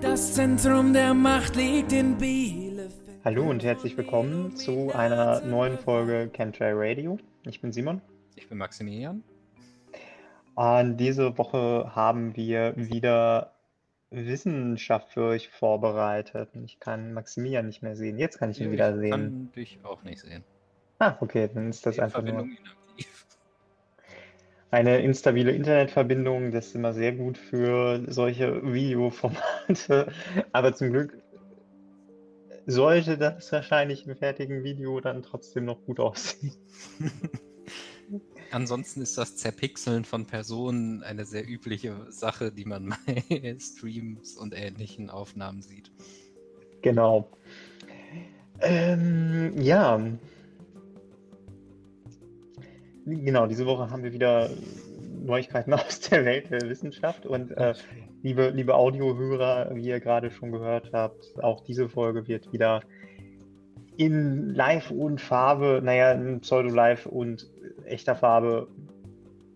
Das 0.00 0.34
Zentrum 0.34 0.92
der 0.92 1.14
Macht 1.14 1.56
liegt 1.56 1.92
in 1.92 2.16
Bielefeld. 2.16 2.92
Hallo 3.24 3.48
und 3.50 3.62
herzlich 3.64 3.96
willkommen 3.96 4.54
zu 4.56 4.92
einer 4.94 5.40
neuen 5.40 5.78
Folge 5.78 6.30
Chemtrail 6.32 6.74
Radio. 6.76 7.18
Ich 7.44 7.60
bin 7.60 7.72
Simon. 7.72 8.00
Ich 8.36 8.48
bin 8.48 8.58
Maximilian. 8.58 9.22
Und 10.54 10.96
diese 10.96 11.36
Woche 11.38 11.92
haben 11.94 12.36
wir 12.36 12.74
wieder 12.76 13.52
Wissenschaft 14.10 15.10
für 15.12 15.24
euch 15.24 15.48
vorbereitet. 15.48 16.50
Ich 16.64 16.80
kann 16.80 17.12
Maximilian 17.12 17.66
nicht 17.66 17.82
mehr 17.82 17.96
sehen. 17.96 18.18
Jetzt 18.18 18.38
kann 18.38 18.50
ich 18.50 18.60
ihn 18.60 18.66
Ja, 18.66 18.72
wieder 18.72 18.90
ich 18.94 19.00
sehen. 19.00 19.10
kann 19.10 19.52
dich 19.54 19.78
auch 19.84 20.02
nicht 20.02 20.20
sehen. 20.20 20.44
Ah, 20.98 21.16
okay, 21.20 21.48
dann 21.52 21.70
ist 21.70 21.84
das 21.86 21.96
Die 21.96 22.02
einfach 22.02 22.22
nur 22.22 22.34
Verbindung 22.34 22.58
inaktiv. 22.58 23.26
Eine 24.70 25.00
instabile 25.00 25.52
Internetverbindung. 25.52 26.52
Das 26.52 26.68
ist 26.68 26.74
immer 26.74 26.92
sehr 26.92 27.12
gut 27.12 27.38
für 27.38 28.02
solche 28.06 28.62
Videoformate. 28.72 30.12
Aber 30.52 30.74
zum 30.74 30.92
Glück 30.92 31.16
sollte 32.66 33.16
das 33.16 33.50
wahrscheinlich 33.50 34.06
im 34.06 34.14
fertigen 34.16 34.62
Video 34.62 35.00
dann 35.00 35.22
trotzdem 35.22 35.64
noch 35.64 35.84
gut 35.86 36.00
aussehen. 36.00 36.52
Ansonsten 38.50 39.02
ist 39.02 39.18
das 39.18 39.36
Zerpixeln 39.36 40.04
von 40.04 40.26
Personen 40.26 41.02
eine 41.02 41.26
sehr 41.26 41.46
übliche 41.46 42.06
Sache, 42.10 42.50
die 42.50 42.64
man 42.64 42.94
bei 43.06 43.56
Streams 43.58 44.36
und 44.36 44.54
ähnlichen 44.54 45.10
Aufnahmen 45.10 45.62
sieht. 45.62 45.90
Genau. 46.82 47.28
Ähm, 48.60 49.52
ja. 49.60 50.00
Genau, 53.08 53.46
diese 53.46 53.64
Woche 53.64 53.90
haben 53.90 54.02
wir 54.02 54.12
wieder 54.12 54.50
Neuigkeiten 55.24 55.72
aus 55.74 56.00
der 56.00 56.24
Welt 56.24 56.50
der 56.50 56.68
Wissenschaft 56.68 57.24
und 57.24 57.52
äh, 57.52 57.74
liebe, 58.22 58.50
liebe 58.50 58.74
Audiohörer, 58.74 59.70
wie 59.74 59.86
ihr 59.86 60.00
gerade 60.00 60.30
schon 60.30 60.52
gehört 60.52 60.90
habt, 60.92 61.42
auch 61.42 61.64
diese 61.64 61.88
Folge 61.88 62.28
wird 62.28 62.52
wieder 62.52 62.82
in 63.96 64.54
Live 64.54 64.90
und 64.90 65.20
Farbe, 65.20 65.80
naja, 65.82 66.12
in 66.12 66.40
Pseudo-Live 66.40 67.06
und 67.06 67.50
echter 67.84 68.14
Farbe 68.14 68.68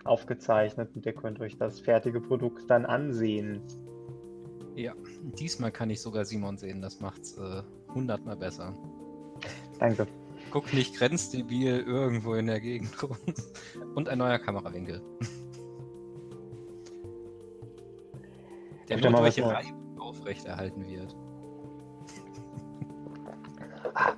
aufgezeichnet 0.05 0.91
und 0.95 1.07
ihr 1.07 1.13
könnt 1.13 1.41
euch 1.41 1.57
das 1.59 1.79
fertige 1.79 2.21
Produkt 2.21 2.69
dann 2.69 2.87
ansehen. 2.87 3.61
Ja, 4.75 4.95
diesmal 5.39 5.71
kann 5.71 5.91
ich 5.91 6.01
sogar 6.01 6.25
Simon 6.25 6.57
sehen, 6.57 6.81
das 6.81 7.01
macht's 7.01 7.37
äh, 7.37 7.63
hundertmal 7.95 8.37
besser. 8.37 8.75
Danke. 9.79 10.07
Guck 10.53 10.75
nicht 10.75 10.95
grenzdebil 10.97 11.81
irgendwo 11.81 12.35
in 12.35 12.47
der 12.47 12.61
Gegend 12.61 13.03
rum. 13.03 13.17
Und 13.95 14.09
ein 14.09 14.19
neuer 14.19 14.39
Kamerawinkel. 14.39 15.01
Der 18.89 18.97
Öfter 18.97 19.11
nur 19.11 19.21
durch. 19.23 19.43
Reibung 19.43 19.99
aufrechterhalten 19.99 20.87
wird. 20.89 21.17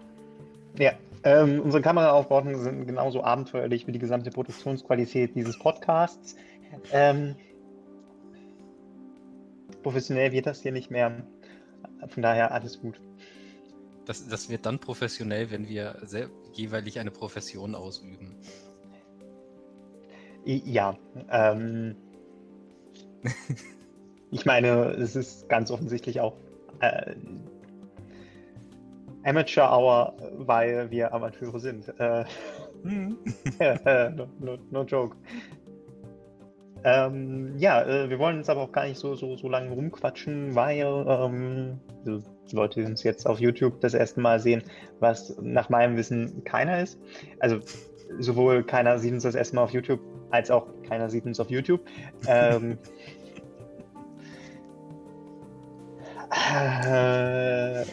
Ja, 0.77 0.91
ähm, 1.23 1.61
unsere 1.61 1.81
Kameraaufbauten 1.81 2.57
sind 2.57 2.87
genauso 2.87 3.23
abenteuerlich 3.23 3.87
wie 3.87 3.93
die 3.93 4.01
gesamte 4.01 4.31
Produktionsqualität 4.31 5.37
dieses 5.37 5.57
Podcasts. 5.57 6.35
Ähm, 6.91 7.37
professionell 9.85 10.33
wird 10.33 10.47
das 10.47 10.63
hier 10.63 10.73
nicht 10.73 10.91
mehr. 10.91 11.25
Von 12.09 12.25
daher 12.25 12.51
alles 12.51 12.81
gut. 12.81 13.01
Das, 14.07 14.29
das 14.29 14.49
wird 14.49 14.67
dann 14.67 14.79
professionell, 14.79 15.51
wenn 15.51 15.69
wir 15.69 15.97
jeweilig 16.53 16.99
eine 16.99 17.11
Profession 17.11 17.75
ausüben. 17.75 18.37
I 20.47 20.63
ja, 20.67 20.99
ähm, 21.31 21.97
ich 24.31 24.45
meine, 24.45 24.91
es 24.91 25.17
ist 25.17 25.49
ganz 25.49 25.71
offensichtlich 25.71 26.21
auch 26.21 26.37
äh, 26.81 27.15
Amateur 29.25 29.71
Hour, 29.73 30.15
weil 30.37 30.91
wir 30.91 31.15
Amateure 31.15 31.59
sind. 31.59 31.89
Äh, 31.99 32.25
Äh, 33.59 34.11
no, 34.11 34.27
no, 34.41 34.59
no 34.71 34.83
joke. 34.83 35.17
Ähm, 36.85 37.55
ja, 37.57 37.83
äh, 37.83 38.11
wir 38.11 38.19
wollen 38.19 38.37
uns 38.39 38.51
aber 38.51 38.61
auch 38.61 38.73
gar 38.73 38.87
nicht 38.87 38.99
so, 38.99 39.15
so, 39.15 39.37
so 39.37 39.49
lange 39.49 39.71
rumquatschen, 39.71 40.55
weil 40.55 40.85
ähm, 41.09 41.81
also 42.05 42.23
die 42.51 42.57
Leute, 42.57 42.81
die 42.81 42.87
uns 42.87 43.03
jetzt 43.03 43.27
auf 43.27 43.41
YouTube 43.41 43.81
das 43.81 43.95
erste 43.95 44.21
Mal 44.21 44.39
sehen, 44.39 44.63
was 45.01 45.35
nach 45.41 45.71
meinem 45.71 45.97
Wissen 45.97 46.45
keiner 46.45 46.83
ist. 46.83 47.01
Also 47.41 47.61
sowohl 48.19 48.63
keiner 48.65 48.99
sieht 48.99 49.15
uns 49.15 49.23
das 49.23 49.35
erste 49.35 49.57
Mal 49.57 49.63
auf 49.63 49.73
YouTube, 49.73 50.01
als 50.31 50.51
auch 50.51 50.67
keiner 50.87 51.09
sieht 51.09 51.25
uns 51.25 51.41
auf 51.41 51.49
YouTube. 51.51 51.81
Ähm, 52.27 52.77
äh, 56.87 57.85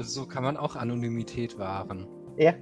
So 0.00 0.24
kann 0.26 0.42
man 0.42 0.56
auch 0.56 0.76
Anonymität 0.76 1.58
wahren. 1.58 2.06
Ja, 2.38 2.54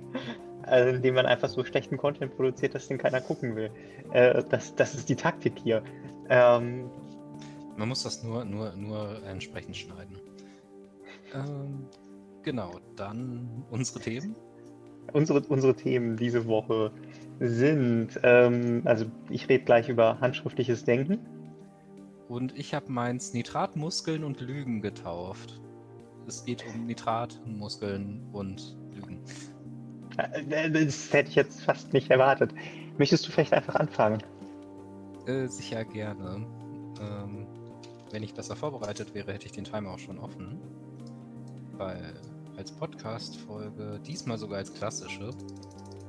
also 0.62 0.96
indem 0.96 1.14
man 1.14 1.26
einfach 1.26 1.48
so 1.48 1.64
schlechten 1.64 1.96
Content 1.96 2.36
produziert, 2.36 2.74
dass 2.74 2.88
den 2.88 2.98
keiner 2.98 3.20
gucken 3.20 3.56
will. 3.56 3.70
Äh, 4.12 4.42
das, 4.50 4.74
das 4.74 4.94
ist 4.94 5.08
die 5.08 5.16
Taktik 5.16 5.54
hier. 5.62 5.82
Ähm, 6.28 6.90
Man 7.76 7.88
muss 7.88 8.02
das 8.02 8.22
nur, 8.22 8.44
nur, 8.44 8.72
nur 8.76 9.22
entsprechend 9.24 9.76
schneiden. 9.76 10.18
Ähm, 11.34 11.86
genau, 12.42 12.72
dann 12.96 13.64
unsere 13.70 14.00
Themen. 14.00 14.36
unsere, 15.12 15.40
unsere 15.48 15.74
Themen 15.74 16.16
diese 16.16 16.46
Woche 16.46 16.92
sind, 17.40 18.20
ähm, 18.22 18.82
also 18.84 19.06
ich 19.30 19.48
rede 19.48 19.64
gleich 19.64 19.88
über 19.88 20.20
handschriftliches 20.20 20.84
Denken. 20.84 21.18
Und 22.28 22.56
ich 22.58 22.74
habe 22.74 22.90
meins 22.92 23.32
Nitrat, 23.34 23.76
Muskeln 23.76 24.24
und 24.24 24.40
Lügen 24.40 24.80
getauft. 24.80 25.60
Es 26.26 26.44
geht 26.44 26.64
um 26.66 26.86
Nitrat, 26.86 27.40
Muskeln 27.46 28.28
und 28.32 28.76
Das 30.16 31.12
hätte 31.12 31.30
ich 31.30 31.34
jetzt 31.34 31.62
fast 31.62 31.92
nicht 31.92 32.10
erwartet. 32.10 32.52
Möchtest 32.98 33.26
du 33.26 33.32
vielleicht 33.32 33.52
einfach 33.52 33.76
anfangen? 33.76 34.22
Äh, 35.26 35.46
sicher 35.46 35.84
gerne. 35.84 36.46
Ähm, 37.00 37.46
wenn 38.10 38.22
ich 38.22 38.34
besser 38.34 38.56
vorbereitet 38.56 39.14
wäre, 39.14 39.32
hätte 39.32 39.46
ich 39.46 39.52
den 39.52 39.64
Timer 39.64 39.92
auch 39.92 39.98
schon 39.98 40.18
offen. 40.18 40.60
Weil 41.72 42.14
als 42.56 42.72
Podcast-Folge, 42.72 44.00
diesmal 44.06 44.36
sogar 44.38 44.58
als 44.58 44.72
klassische, 44.74 45.30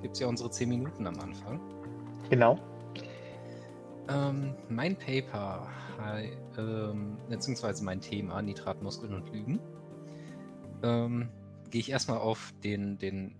gibt 0.01 0.15
es 0.15 0.19
ja 0.19 0.27
unsere 0.27 0.51
10 0.51 0.69
Minuten 0.69 1.07
am 1.07 1.19
Anfang. 1.19 1.59
Genau. 2.29 2.59
Ähm, 4.09 4.53
mein 4.69 4.97
Paper, 4.97 5.67
ähm, 6.57 7.17
beziehungsweise 7.29 7.83
mein 7.83 8.01
Thema, 8.01 8.41
Nitrat, 8.41 8.81
Muskeln 8.83 9.13
und 9.13 9.31
Lügen, 9.31 9.59
ähm, 10.83 11.29
gehe 11.69 11.79
ich 11.79 11.89
erstmal 11.89 12.17
auf 12.17 12.53
den, 12.63 12.97
den, 12.97 13.35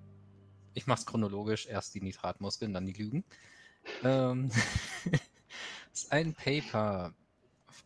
ich 0.73 0.87
mache 0.87 0.99
es 0.99 1.05
chronologisch, 1.05 1.67
erst 1.67 1.95
die 1.95 2.01
Nitratmuskeln, 2.01 2.73
dann 2.73 2.85
die 2.85 2.93
Lügen. 2.93 3.23
Ähm, 4.03 4.49
ist 5.93 6.11
ein 6.11 6.33
Paper 6.33 7.13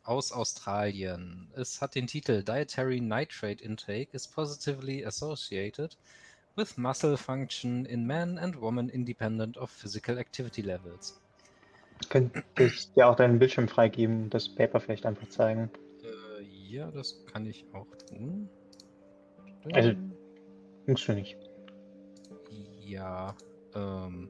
aus 0.03 0.31
Australien. 0.31 1.51
Es 1.55 1.81
hat 1.81 1.95
den 1.95 2.07
Titel 2.07 2.43
Dietary 2.43 3.01
Nitrate 3.01 3.63
Intake 3.63 4.09
is 4.13 4.27
positively 4.27 5.05
associated 5.05 5.97
with 6.55 6.77
muscle 6.77 7.17
function 7.17 7.85
in 7.85 8.05
men 8.05 8.37
and 8.37 8.59
women 8.59 8.89
independent 8.89 9.57
of 9.57 9.69
physical 9.69 10.17
activity 10.17 10.61
levels. 10.61 11.19
Könnte 12.09 12.43
ich 12.59 12.91
dir 12.93 13.07
auch 13.07 13.15
deinen 13.15 13.39
Bildschirm 13.39 13.67
freigeben 13.67 14.29
das 14.29 14.47
Paper 14.47 14.79
vielleicht 14.79 15.05
einfach 15.05 15.27
zeigen? 15.29 15.69
Äh, 16.03 16.43
ja, 16.43 16.89
das 16.91 17.25
kann 17.25 17.45
ich 17.45 17.65
auch 17.73 17.87
tun. 18.09 18.49
Also- 19.73 19.93
Musst 20.85 21.07
du 21.07 21.13
nicht. 21.13 21.37
Ja, 22.87 23.35
ähm. 23.75 24.29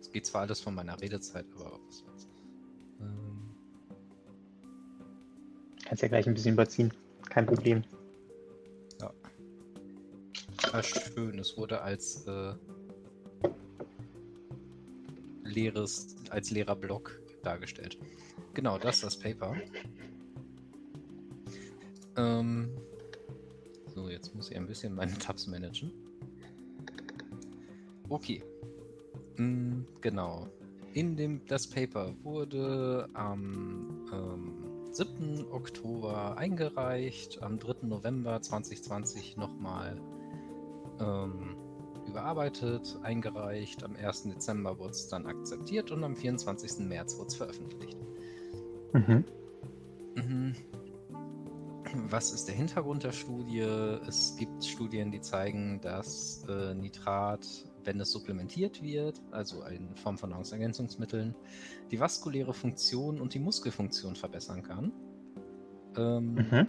Es 0.00 0.10
geht 0.10 0.26
zwar 0.26 0.42
alles 0.42 0.60
von 0.60 0.74
meiner 0.74 0.98
Redezeit, 1.00 1.44
aber 1.54 1.78
was 1.86 1.98
soll's. 1.98 2.28
Ähm, 3.00 3.54
Kannst 5.84 6.02
ja 6.02 6.08
gleich 6.08 6.26
ein 6.26 6.34
bisschen 6.34 6.54
überziehen. 6.54 6.92
Kein 7.28 7.46
Problem. 7.46 7.84
war 10.72 10.82
schön, 10.82 11.38
es 11.38 11.56
wurde 11.56 11.80
als 11.80 12.26
äh, 12.26 12.54
leeres, 15.44 16.16
als 16.30 16.50
leerer 16.50 16.76
Block 16.76 17.20
dargestellt. 17.42 17.98
Genau, 18.54 18.78
das 18.78 18.96
ist 18.96 19.04
das 19.04 19.18
Paper. 19.18 19.56
Ähm, 22.16 22.70
so, 23.94 24.08
jetzt 24.08 24.34
muss 24.34 24.50
ich 24.50 24.56
ein 24.56 24.66
bisschen 24.66 24.94
meine 24.94 25.16
Tabs 25.18 25.46
managen. 25.46 25.92
Okay. 28.08 28.42
Mm, 29.36 29.82
genau. 30.00 30.48
In 30.94 31.16
dem 31.16 31.46
das 31.46 31.68
Paper 31.68 32.14
wurde 32.22 33.08
am 33.12 34.06
ähm, 34.12 34.68
7. 34.92 35.46
Oktober 35.52 36.36
eingereicht, 36.38 37.42
am 37.42 37.58
3. 37.58 37.86
November 37.86 38.40
2020 38.40 39.36
nochmal 39.36 40.00
ähm, 40.98 41.56
überarbeitet, 42.08 42.98
eingereicht, 43.02 43.84
am 43.84 43.94
1. 43.96 44.24
Dezember 44.24 44.78
wurde 44.78 44.92
es 44.92 45.08
dann 45.08 45.26
akzeptiert 45.26 45.90
und 45.90 46.02
am 46.02 46.16
24. 46.16 46.86
März 46.86 47.16
wurde 47.16 47.28
es 47.28 47.36
veröffentlicht. 47.36 47.98
Mhm. 48.94 49.24
Mhm. 50.14 50.54
was 52.10 52.32
ist 52.32 52.48
der 52.48 52.54
Hintergrund 52.54 53.04
der 53.04 53.12
Studie? 53.12 53.60
Es 53.60 54.34
gibt 54.36 54.64
Studien, 54.64 55.12
die 55.12 55.20
zeigen, 55.20 55.80
dass 55.80 56.44
äh, 56.48 56.74
Nitrat, 56.74 57.46
wenn 57.88 57.98
es 58.00 58.12
supplementiert 58.12 58.82
wird, 58.82 59.22
also 59.30 59.62
in 59.62 59.96
Form 59.96 60.18
von 60.18 60.28
Nahrungsergänzungsmitteln, 60.28 61.34
die 61.90 61.98
vaskuläre 61.98 62.52
Funktion 62.52 63.18
und 63.18 63.32
die 63.32 63.38
Muskelfunktion 63.38 64.14
verbessern 64.14 64.62
kann. 64.62 64.92
Ähm, 65.96 66.34
mhm. 66.34 66.66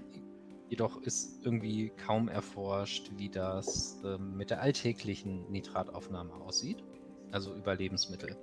Jedoch 0.70 1.02
ist 1.02 1.44
irgendwie 1.44 1.90
kaum 1.90 2.30
erforscht, 2.30 3.12
wie 3.18 3.28
das 3.28 4.00
ähm, 4.06 4.38
mit 4.38 4.50
der 4.50 4.62
alltäglichen 4.62 5.52
Nitrataufnahme 5.52 6.34
aussieht, 6.36 6.86
also 7.32 7.54
über 7.54 7.76
Lebensmittel. 7.76 8.38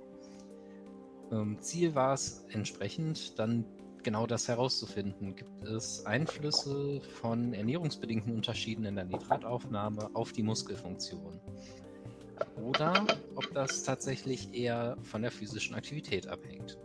Ähm, 1.31 1.57
Ziel 1.59 1.95
war 1.95 2.13
es 2.13 2.45
entsprechend, 2.49 3.39
dann 3.39 3.65
genau 4.03 4.27
das 4.27 4.47
herauszufinden. 4.47 5.35
Gibt 5.35 5.63
es 5.63 6.05
Einflüsse 6.05 7.01
von 7.01 7.53
ernährungsbedingten 7.53 8.35
Unterschieden 8.35 8.85
in 8.85 8.93
der 8.93 9.05
Nitrataufnahme 9.05 10.11
auf 10.13 10.31
die 10.31 10.43
Muskelfunktion? 10.43 11.41
Oder 12.61 13.05
ob 13.35 13.53
das 13.53 13.83
tatsächlich 13.83 14.53
eher 14.53 14.97
von 15.03 15.21
der 15.21 15.31
physischen 15.31 15.75
Aktivität 15.75 16.27
abhängt. 16.27 16.77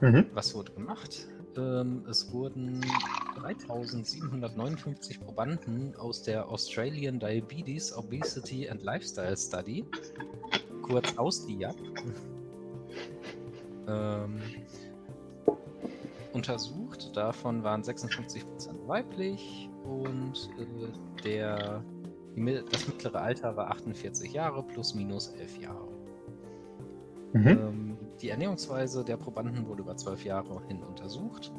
Mhm. 0.00 0.26
Was 0.32 0.54
wurde 0.54 0.72
gemacht? 0.72 1.26
Ähm, 1.56 2.04
es 2.08 2.32
wurden 2.32 2.80
3759 3.36 5.20
Probanden 5.20 5.94
aus 5.96 6.22
der 6.22 6.48
Australian 6.48 7.18
Diabetes, 7.18 7.96
Obesity 7.96 8.68
and 8.68 8.82
Lifestyle 8.82 9.36
Study, 9.36 9.84
kurz 10.82 11.16
AUSDIAP, 11.18 11.76
ähm, 13.88 14.40
untersucht. 16.32 17.16
Davon 17.16 17.62
waren 17.64 17.82
56% 17.82 18.86
weiblich 18.86 19.68
und 19.84 20.50
äh, 20.58 21.22
der, 21.24 21.84
die, 22.36 22.62
das 22.70 22.86
mittlere 22.86 23.20
Alter 23.20 23.56
war 23.56 23.70
48 23.70 24.32
Jahre 24.32 24.62
plus 24.62 24.94
minus 24.94 25.28
11 25.28 25.58
Jahre. 25.58 25.88
Mhm. 27.32 27.46
Ähm, 27.46 27.98
die 28.20 28.30
Ernährungsweise 28.30 29.04
der 29.04 29.16
Probanden 29.16 29.66
wurde 29.66 29.82
über 29.82 29.96
12 29.96 30.24
Jahre 30.24 30.62
hin 30.66 30.82
untersucht, 30.82 31.52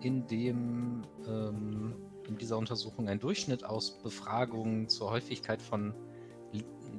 indem 0.00 1.02
ähm, 1.26 1.94
in 2.28 2.38
dieser 2.38 2.58
Untersuchung 2.58 3.08
ein 3.08 3.18
Durchschnitt 3.18 3.64
aus 3.64 3.98
Befragungen 4.02 4.88
zur 4.88 5.10
Häufigkeit 5.10 5.60
von 5.60 5.94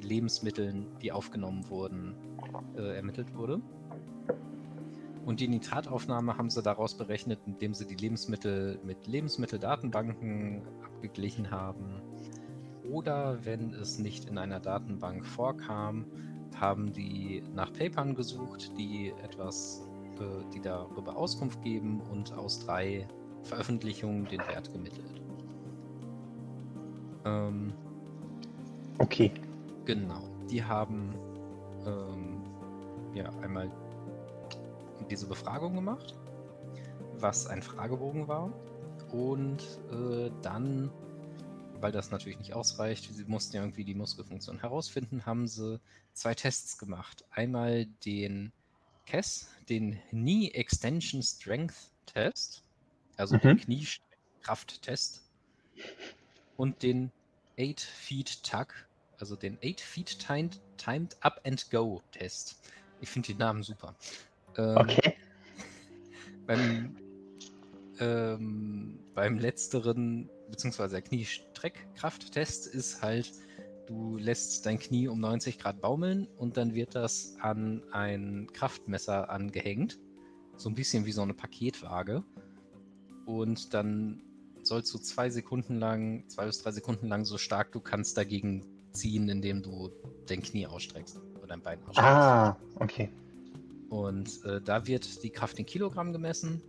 Lebensmitteln, 0.01 0.87
die 1.01 1.11
aufgenommen 1.11 1.69
wurden, 1.69 2.15
äh, 2.75 2.95
ermittelt 2.95 3.35
wurde. 3.35 3.61
Und 5.25 5.39
die 5.39 5.47
Nitrataufnahme 5.47 6.37
haben 6.37 6.49
sie 6.49 6.63
daraus 6.63 6.95
berechnet, 6.95 7.39
indem 7.45 7.73
sie 7.73 7.85
die 7.85 7.95
Lebensmittel 7.95 8.79
mit 8.83 9.05
Lebensmitteldatenbanken 9.07 10.63
abgeglichen 10.83 11.51
haben. 11.51 12.01
Oder 12.91 13.45
wenn 13.45 13.73
es 13.73 13.99
nicht 13.99 14.25
in 14.25 14.37
einer 14.37 14.59
Datenbank 14.59 15.25
vorkam, 15.25 16.05
haben 16.55 16.91
die 16.91 17.41
nach 17.55 17.71
Papern 17.71 18.15
gesucht, 18.15 18.77
die 18.77 19.13
etwas, 19.23 19.87
äh, 20.19 20.43
die 20.53 20.59
darüber 20.59 21.15
Auskunft 21.15 21.61
geben 21.61 22.01
und 22.11 22.33
aus 22.33 22.59
drei 22.65 23.07
Veröffentlichungen 23.43 24.25
den 24.25 24.41
Wert 24.41 24.71
gemittelt. 24.73 25.21
Ähm, 27.23 27.71
okay. 28.97 29.31
Genau. 29.85 30.23
Die 30.49 30.61
haben 30.61 31.15
ähm, 31.85 32.41
ja 33.13 33.29
einmal 33.41 33.71
diese 35.09 35.27
Befragung 35.27 35.75
gemacht, 35.75 36.15
was 37.19 37.47
ein 37.47 37.61
Fragebogen 37.61 38.27
war. 38.27 38.51
Und 39.13 39.61
äh, 39.91 40.29
dann, 40.41 40.89
weil 41.81 41.91
das 41.91 42.11
natürlich 42.11 42.39
nicht 42.39 42.53
ausreicht, 42.53 43.09
sie 43.13 43.25
mussten 43.25 43.55
ja 43.55 43.61
irgendwie 43.63 43.83
die 43.83 43.95
Muskelfunktion 43.95 44.59
herausfinden, 44.59 45.25
haben 45.25 45.47
sie 45.47 45.79
zwei 46.13 46.35
Tests 46.35 46.77
gemacht. 46.77 47.23
Einmal 47.31 47.85
den 48.05 48.51
KESS, 49.05 49.49
den 49.69 49.99
Knee 50.09 50.49
Extension 50.49 51.21
Strength 51.21 51.75
Test, 52.05 52.63
also 53.17 53.35
mhm. 53.35 53.41
den 53.41 53.57
Kniekrafttest, 53.59 55.23
und 56.57 56.83
den 56.83 57.11
8 57.59 57.79
Feet 57.79 58.43
Tug, 58.43 58.67
also 59.19 59.35
den 59.35 59.57
8 59.63 59.81
Feet 59.81 60.19
Timed, 60.19 60.59
timed 60.77 61.17
Up 61.21 61.41
and 61.43 61.69
Go 61.71 62.01
Test. 62.11 62.59
Ich 63.01 63.09
finde 63.09 63.33
die 63.33 63.35
Namen 63.35 63.63
super. 63.63 63.95
Ähm, 64.57 64.77
okay. 64.77 65.15
Beim, 66.45 66.95
ähm, 67.99 68.99
beim 69.13 69.39
letzteren, 69.39 70.29
beziehungsweise 70.49 70.95
der 70.95 71.01
Kniestreckkrafttest 71.61 72.67
ist 72.67 73.01
halt, 73.01 73.31
du 73.87 74.17
lässt 74.17 74.65
dein 74.65 74.79
Knie 74.79 75.07
um 75.07 75.19
90 75.19 75.59
Grad 75.59 75.79
baumeln 75.81 76.27
und 76.37 76.57
dann 76.57 76.73
wird 76.73 76.95
das 76.95 77.35
an 77.39 77.83
ein 77.91 78.47
Kraftmesser 78.51 79.29
angehängt. 79.29 79.99
So 80.57 80.69
ein 80.69 80.75
bisschen 80.75 81.05
wie 81.05 81.11
so 81.11 81.21
eine 81.21 81.33
Paketwaage. 81.33 82.23
Und 83.25 83.73
dann 83.73 84.23
sollst 84.63 84.93
du 84.93 84.97
zwei 84.97 85.29
Sekunden 85.29 85.77
lang, 85.77 86.27
zwei 86.29 86.45
bis 86.45 86.61
drei 86.61 86.71
Sekunden 86.71 87.07
lang 87.07 87.25
so 87.25 87.37
stark 87.37 87.71
du 87.71 87.79
kannst 87.79 88.17
dagegen 88.17 88.65
ziehen, 88.91 89.29
indem 89.29 89.61
du 89.61 89.91
dein 90.27 90.41
Knie 90.41 90.67
ausstreckst 90.67 91.19
oder 91.37 91.47
dein 91.47 91.61
Bein 91.61 91.79
ausstreckst. 91.79 91.99
Ah, 91.99 92.57
okay. 92.75 93.09
Und 93.89 94.43
äh, 94.45 94.61
da 94.61 94.87
wird 94.87 95.23
die 95.23 95.29
Kraft 95.29 95.59
in 95.59 95.65
Kilogramm 95.65 96.11
gemessen. 96.11 96.61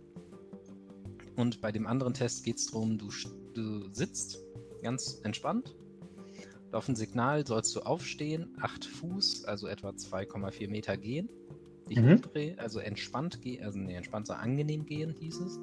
Und 1.35 1.61
bei 1.61 1.71
dem 1.71 1.87
anderen 1.87 2.13
Test 2.13 2.43
geht 2.43 2.57
es 2.57 2.67
darum, 2.67 2.97
du, 2.97 3.09
du 3.53 3.91
sitzt 3.91 4.37
ganz 4.83 5.21
entspannt. 5.23 5.75
Und 6.67 6.75
auf 6.75 6.87
ein 6.87 6.95
Signal 6.95 7.45
sollst 7.45 7.75
du 7.75 7.81
aufstehen, 7.81 8.55
8 8.61 8.85
Fuß, 8.85 9.45
also 9.45 9.67
etwa 9.67 9.89
2,4 9.89 10.69
Meter 10.69 10.97
gehen. 10.97 11.29
Dich 11.89 11.99
mhm. 11.99 12.13
umdrehen, 12.13 12.59
also 12.59 12.79
entspannt 12.79 13.41
gehen, 13.41 13.63
also 13.63 13.79
nee, 13.79 13.95
entspannt, 13.95 14.27
so 14.27 14.33
angenehm 14.33 14.85
gehen 14.85 15.15
hieß 15.19 15.39
es. 15.41 15.59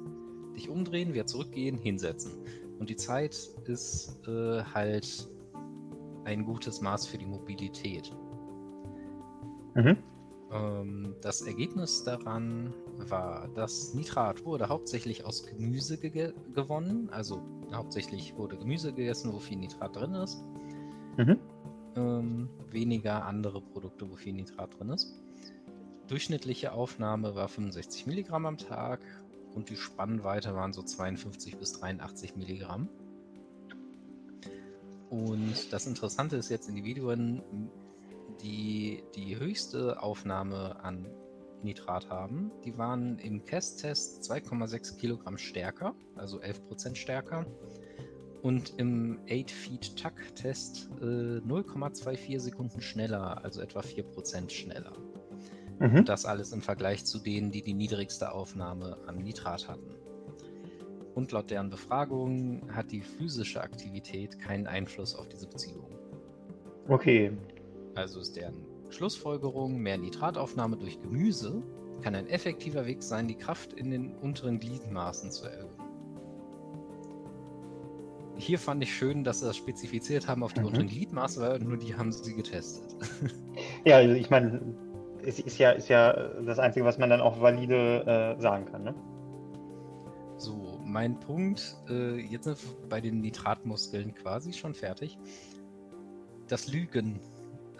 Dich 0.55 0.69
umdrehen, 0.69 1.13
wieder 1.13 1.25
zurückgehen, 1.25 1.77
hinsetzen. 1.77 2.33
Und 2.79 2.89
die 2.89 2.95
Zeit 2.95 3.35
ist 3.65 4.19
äh, 4.27 4.63
halt 4.63 5.29
ein 6.25 6.45
gutes 6.45 6.81
Maß 6.81 7.07
für 7.07 7.17
die 7.17 7.25
Mobilität. 7.25 8.11
Mhm. 9.75 9.97
Ähm, 10.51 11.15
das 11.21 11.41
Ergebnis 11.41 12.03
daran 12.03 12.73
war, 12.97 13.47
dass 13.49 13.93
Nitrat 13.93 14.45
wurde 14.45 14.67
hauptsächlich 14.69 15.25
aus 15.25 15.45
Gemüse 15.45 15.97
ge 15.97 16.33
gewonnen. 16.53 17.09
Also 17.11 17.41
hauptsächlich 17.73 18.35
wurde 18.35 18.57
Gemüse 18.57 18.93
gegessen, 18.93 19.31
wo 19.33 19.39
viel 19.39 19.57
Nitrat 19.57 19.95
drin 19.95 20.13
ist. 20.15 20.43
Mhm. 21.17 21.39
Ähm, 21.95 22.49
weniger 22.69 23.25
andere 23.25 23.61
Produkte, 23.61 24.09
wo 24.09 24.15
viel 24.15 24.33
Nitrat 24.33 24.77
drin 24.77 24.89
ist. 24.89 25.13
Durchschnittliche 26.07 26.73
Aufnahme 26.73 27.35
war 27.35 27.47
65 27.47 28.05
Milligramm 28.07 28.45
am 28.45 28.57
Tag 28.57 28.99
und 29.55 29.69
die 29.69 29.77
Spannweite 29.77 30.53
waren 30.55 30.73
so 30.73 30.81
52 30.81 31.57
bis 31.57 31.73
83 31.73 32.35
Milligramm. 32.35 32.89
Und 35.09 35.71
das 35.71 35.87
Interessante 35.87 36.37
ist 36.37 36.49
jetzt, 36.49 36.69
Individuen 36.69 37.41
die 38.43 39.03
die 39.15 39.39
höchste 39.39 40.01
Aufnahme 40.01 40.83
an 40.83 41.07
Nitrat 41.63 42.09
haben, 42.09 42.51
die 42.65 42.77
waren 42.77 43.19
im 43.19 43.45
Test-Test 43.45 44.23
2,6 44.31 44.97
Kilogramm 44.97 45.37
stärker, 45.37 45.93
also 46.15 46.39
11% 46.39 46.95
stärker. 46.95 47.45
Und 48.41 48.73
im 48.77 49.19
8-Feet-Tuck-Test 49.27 50.89
äh, 50.99 51.03
0,24 51.05 52.39
Sekunden 52.39 52.81
schneller, 52.81 53.43
also 53.43 53.61
etwa 53.61 53.81
4% 53.81 54.49
schneller. 54.49 54.93
Mhm. 55.79 55.97
Und 55.97 56.09
das 56.09 56.25
alles 56.25 56.51
im 56.51 56.61
Vergleich 56.61 57.05
zu 57.05 57.19
denen, 57.19 57.51
die 57.51 57.61
die 57.61 57.75
niedrigste 57.75 58.31
Aufnahme 58.31 58.97
an 59.05 59.17
Nitrat 59.17 59.67
hatten. 59.67 59.95
Und 61.13 61.31
laut 61.31 61.51
deren 61.51 61.69
Befragung 61.69 62.73
hat 62.73 62.91
die 62.91 63.01
physische 63.01 63.61
Aktivität 63.61 64.39
keinen 64.39 64.65
Einfluss 64.65 65.13
auf 65.15 65.27
diese 65.27 65.47
Beziehung. 65.47 65.91
Okay, 66.87 67.31
also 67.95 68.19
ist 68.19 68.35
deren 68.35 68.65
Schlussfolgerung, 68.89 69.77
mehr 69.77 69.97
Nitrataufnahme 69.97 70.77
durch 70.77 71.01
Gemüse 71.01 71.63
kann 72.01 72.15
ein 72.15 72.27
effektiver 72.27 72.85
Weg 72.85 73.03
sein, 73.03 73.27
die 73.27 73.35
Kraft 73.35 73.73
in 73.73 73.91
den 73.91 74.15
unteren 74.15 74.59
Gliedmaßen 74.59 75.31
zu 75.31 75.45
erhöhen. 75.45 75.69
Hier 78.37 78.57
fand 78.57 78.81
ich 78.81 78.93
schön, 78.93 79.23
dass 79.23 79.41
sie 79.41 79.45
das 79.45 79.55
spezifiziert 79.55 80.27
haben 80.27 80.43
auf 80.43 80.53
die 80.53 80.61
mhm. 80.61 80.67
unteren 80.67 80.87
Gliedmaße, 80.87 81.41
weil 81.41 81.59
nur 81.59 81.77
die 81.77 81.95
haben 81.95 82.11
sie 82.11 82.33
getestet. 82.33 82.95
Ja, 83.85 83.97
also 83.97 84.15
ich 84.15 84.29
meine, 84.29 84.61
es 85.23 85.39
ist 85.39 85.57
ja, 85.57 85.71
ist 85.71 85.89
ja 85.89 86.13
das 86.45 86.57
Einzige, 86.59 86.85
was 86.85 86.97
man 86.97 87.09
dann 87.09 87.19
auch 87.21 87.41
valide 87.41 88.35
äh, 88.37 88.41
sagen 88.41 88.65
kann, 88.65 88.83
ne? 88.83 88.95
So, 90.37 90.79
mein 90.83 91.19
Punkt, 91.19 91.75
äh, 91.89 92.19
jetzt 92.19 92.45
sind 92.45 92.57
wir 92.63 92.89
bei 92.89 93.01
den 93.01 93.21
Nitratmuskeln 93.21 94.15
quasi 94.15 94.53
schon 94.53 94.73
fertig. 94.73 95.17
Das 96.47 96.71
Lügen 96.71 97.19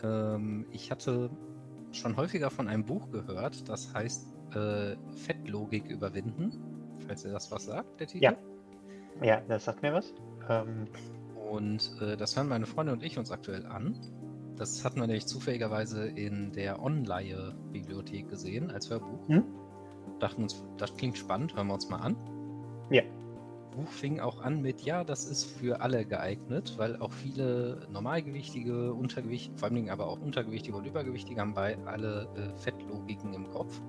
ähm, 0.03 0.65
ich 0.72 0.91
hatte 0.91 1.29
schon 1.91 2.15
häufiger 2.17 2.50
von 2.50 2.67
einem 2.67 2.86
Buch 2.86 3.12
gehört, 3.12 3.67
das 3.70 3.93
heißt 3.93 4.34
äh, 4.55 4.96
Fettlogik 5.15 5.89
überwinden, 5.89 6.51
falls 7.08 7.25
ihr 7.25 7.31
das 7.31 7.51
was 7.51 7.65
sagt, 7.65 8.00
der 8.00 8.08
Titel. 8.08 8.24
Ja. 8.24 8.34
Ja, 9.22 9.41
das 9.41 9.65
sagt 9.65 9.81
mir 9.81 9.93
was. 9.93 10.13
Ähm, 10.50 10.88
Und 11.50 11.91
äh, 12.01 12.15
das 12.15 12.38
hören 12.38 12.48
meine 12.48 12.65
Freunde 12.65 12.93
und 12.93 13.03
ich 13.03 13.17
uns 13.17 13.29
aktuell 13.31 13.65
an. 13.65 14.00
Das 14.55 14.86
hatten 14.86 15.00
wir 15.00 15.08
nämlich 15.08 15.25
zufälligerweise 15.27 16.08
in 16.08 16.51
der 16.53 16.81
Online-Bibliothek 16.81 18.29
gesehen 18.29 18.72
als 18.72 18.89
Hörbuch. 18.89 19.27
Hm? 19.27 19.43
Dachten 20.20 20.43
uns, 20.43 20.63
das 20.77 20.96
klingt 20.96 21.17
spannend, 21.17 21.55
hören 21.55 21.67
wir 21.67 21.74
uns 21.74 21.89
mal 21.89 21.98
an. 21.98 22.15
Ja. 22.89 23.03
Buch 23.72 23.90
fing 23.90 24.20
auch 24.20 24.42
an 24.42 24.62
mit, 24.62 24.82
ja, 24.82 25.04
das 25.04 25.25
ist 25.25 25.46
für 25.46 25.82
alle 25.82 26.06
geeignet, 26.06 26.75
weil 26.78 26.98
auch 26.98 27.12
viele 27.12 27.88
Normalgewichtige, 27.90 28.94
Untergewicht, 28.94 29.51
vor 29.58 29.68
allen 29.68 29.75
Dingen 29.75 29.90
aber 29.90 30.08
auch 30.08 30.20
Untergewichtige 30.20 30.75
und 30.75 30.86
Übergewichtige 30.86 31.40
haben 31.40 31.54
bei 31.54 31.78
alle 31.86 32.28
äh, 32.36 32.58
Fettlogiken 32.60 33.34
im 33.34 33.50
Kopf. 33.50 33.82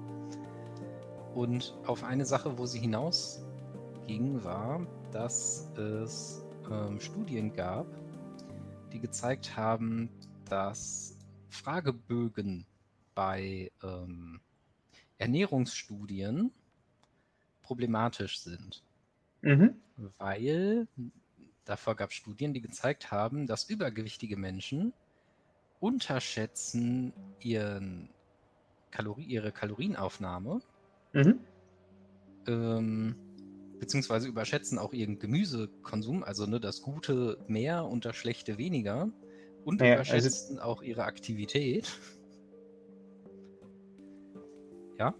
Und 1.34 1.74
auf 1.86 2.04
eine 2.04 2.24
Sache, 2.24 2.58
wo 2.58 2.66
sie 2.66 2.78
hinausging, 2.78 4.44
war, 4.44 4.86
dass 5.10 5.70
es 5.76 6.44
ähm, 6.70 7.00
Studien 7.00 7.52
gab, 7.52 7.86
die 8.92 9.00
gezeigt 9.00 9.56
haben, 9.56 10.10
dass 10.48 11.16
Fragebögen 11.48 12.66
bei 13.14 13.70
ähm, 13.82 14.40
Ernährungsstudien 15.18 16.52
problematisch 17.62 18.40
sind 18.40 18.82
mhm. 19.42 19.74
weil 20.18 20.86
davor 21.64 21.94
gab 21.94 22.10
es 22.10 22.16
Studien, 22.16 22.54
die 22.54 22.60
gezeigt 22.60 23.10
haben, 23.12 23.46
dass 23.46 23.68
übergewichtige 23.68 24.36
Menschen 24.36 24.92
unterschätzen 25.80 27.12
ihren 27.40 28.08
Kalori 28.90 29.22
ihre 29.24 29.52
Kalorienaufnahme, 29.52 30.60
Mhm. 31.12 31.40
ähm, 32.46 33.14
beziehungsweise 33.78 34.28
überschätzen 34.28 34.78
auch 34.78 34.92
ihren 34.92 35.18
Gemüsekonsum, 35.18 36.22
also 36.24 36.46
ne, 36.46 36.60
das 36.60 36.82
Gute 36.82 37.38
mehr 37.48 37.84
und 37.84 38.04
das 38.04 38.16
Schlechte 38.16 38.58
weniger, 38.58 39.10
und 39.64 39.80
Ja, 39.80 39.98
also- 39.98 40.12
überschätzen 40.12 40.58
auch 40.58 40.82
ihre 40.82 41.04
Aktivität. 41.04 41.90
Ja, 44.98 45.14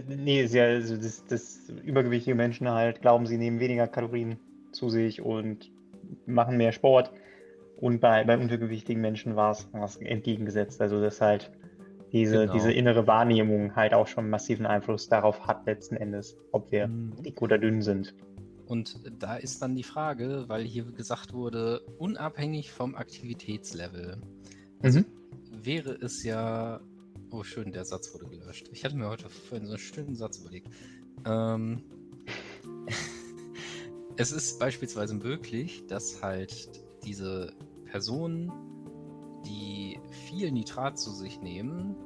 Nee, 0.00 0.42
ist 0.42 0.54
ja, 0.54 0.64
also 0.64 0.96
das, 0.96 1.24
das 1.26 1.68
übergewichtige 1.84 2.34
Menschen 2.34 2.68
halt 2.68 3.02
glauben, 3.02 3.26
sie 3.26 3.36
nehmen 3.38 3.60
weniger 3.60 3.86
Kalorien 3.86 4.38
zu 4.72 4.88
sich 4.88 5.20
und 5.20 5.70
machen 6.26 6.56
mehr 6.56 6.72
Sport. 6.72 7.12
Und 7.76 8.00
bei, 8.00 8.24
bei 8.24 8.38
untergewichtigen 8.38 9.00
Menschen 9.02 9.36
war 9.36 9.50
es 9.50 9.68
war 9.72 9.84
es 9.84 9.96
entgegengesetzt. 9.96 10.80
Also 10.80 11.00
dass 11.00 11.20
halt 11.20 11.50
diese, 12.12 12.40
Genau. 12.42 12.52
diese 12.52 12.72
innere 12.72 13.06
Wahrnehmung 13.06 13.74
halt 13.74 13.92
auch 13.92 14.06
schon 14.06 14.30
massiven 14.30 14.66
Einfluss 14.66 15.08
darauf 15.08 15.46
hat, 15.46 15.66
letzten 15.66 15.96
Endes, 15.96 16.36
ob 16.52 16.70
wir 16.70 16.86
Mhm. 16.86 17.22
dick 17.22 17.42
oder 17.42 17.58
dünn 17.58 17.82
sind. 17.82 18.14
Und 18.66 18.94
da 19.18 19.36
ist 19.36 19.60
dann 19.60 19.74
die 19.74 19.82
Frage, 19.82 20.44
weil 20.46 20.62
hier 20.62 20.84
gesagt 20.84 21.34
wurde, 21.34 21.80
unabhängig 21.98 22.70
vom 22.72 22.94
Aktivitätslevel. 22.94 24.18
Also 24.82 25.00
Mhm. 25.00 25.04
wäre 25.64 25.92
es 26.00 26.22
ja. 26.24 26.80
Oh, 27.32 27.42
schön, 27.44 27.72
der 27.72 27.84
Satz 27.86 28.12
wurde 28.12 28.26
gelöscht. 28.26 28.68
Ich 28.72 28.84
hatte 28.84 28.94
mir 28.94 29.08
heute 29.08 29.28
vorhin 29.30 29.66
so 29.66 29.72
einen 29.72 29.78
schönen 29.78 30.14
Satz 30.14 30.38
überlegt. 30.38 30.68
Ähm, 31.24 31.82
es 34.16 34.32
ist 34.32 34.58
beispielsweise 34.58 35.14
möglich, 35.14 35.82
dass 35.88 36.22
halt 36.22 36.70
diese 37.04 37.54
Personen, 37.86 38.52
die 39.46 39.98
viel 40.28 40.52
Nitrat 40.52 40.98
zu 40.98 41.10
sich 41.10 41.40
nehmen, 41.40 41.96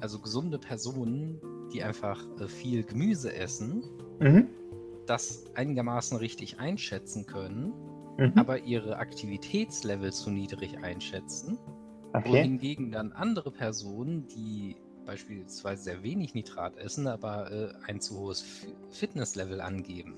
also 0.00 0.18
gesunde 0.18 0.58
Personen, 0.58 1.38
die 1.72 1.82
einfach 1.82 2.24
äh, 2.40 2.48
viel 2.48 2.82
Gemüse 2.82 3.34
essen, 3.34 3.84
Mhm. 4.20 4.48
das 5.06 5.44
einigermaßen 5.54 6.16
richtig 6.16 6.58
einschätzen 6.58 7.26
können, 7.26 7.72
Mhm. 8.18 8.32
aber 8.36 8.60
ihre 8.64 8.96
Aktivitätslevel 8.96 10.12
zu 10.12 10.30
niedrig 10.30 10.78
einschätzen, 10.82 11.58
okay. 12.12 12.28
wohingegen 12.42 12.90
dann 12.90 13.12
andere 13.12 13.50
Personen, 13.50 14.26
die 14.28 14.76
beispielsweise 15.06 15.82
sehr 15.82 16.02
wenig 16.02 16.34
Nitrat 16.34 16.76
essen, 16.76 17.06
aber 17.06 17.50
äh, 17.50 17.72
ein 17.86 18.00
zu 18.00 18.18
hohes 18.18 18.66
Fitnesslevel 18.90 19.60
angeben. 19.60 20.14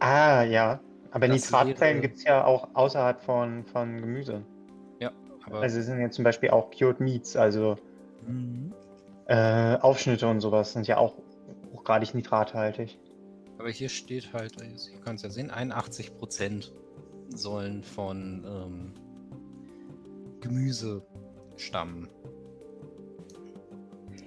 Ah, 0.00 0.42
ja. 0.42 0.80
Aber 1.10 1.26
Das 1.28 1.36
Nitratquellen 1.50 1.96
wäre- 1.98 2.08
gibt 2.08 2.18
es 2.18 2.24
ja 2.24 2.44
auch 2.44 2.68
außerhalb 2.74 3.20
von, 3.22 3.64
von 3.64 4.00
Gemüse. 4.00 4.42
Ja, 5.00 5.10
aber 5.46 5.60
Also 5.60 5.78
es 5.78 5.86
sind 5.86 6.00
ja 6.00 6.10
zum 6.10 6.24
Beispiel 6.24 6.50
auch 6.50 6.70
Cured 6.70 7.00
Meats, 7.00 7.36
also 7.36 7.76
Mhm. 8.26 8.74
äh, 9.26 9.76
Aufschnitte 9.76 10.28
und 10.28 10.40
sowas 10.40 10.72
sind 10.74 10.86
ja 10.86 10.98
auch 10.98 11.14
hochgradig 11.72 12.14
nitrathaltig. 12.14 12.98
Aber 13.58 13.70
hier 13.70 13.88
steht 13.88 14.32
halt, 14.34 14.56
ihr 14.60 15.00
könnt 15.00 15.16
es 15.16 15.22
ja 15.22 15.30
sehen, 15.30 15.50
81% 15.50 16.72
sollen 17.34 17.82
von 17.82 18.44
ähm, 18.46 18.92
Gemüse 20.40 21.02
stammen. 21.56 22.08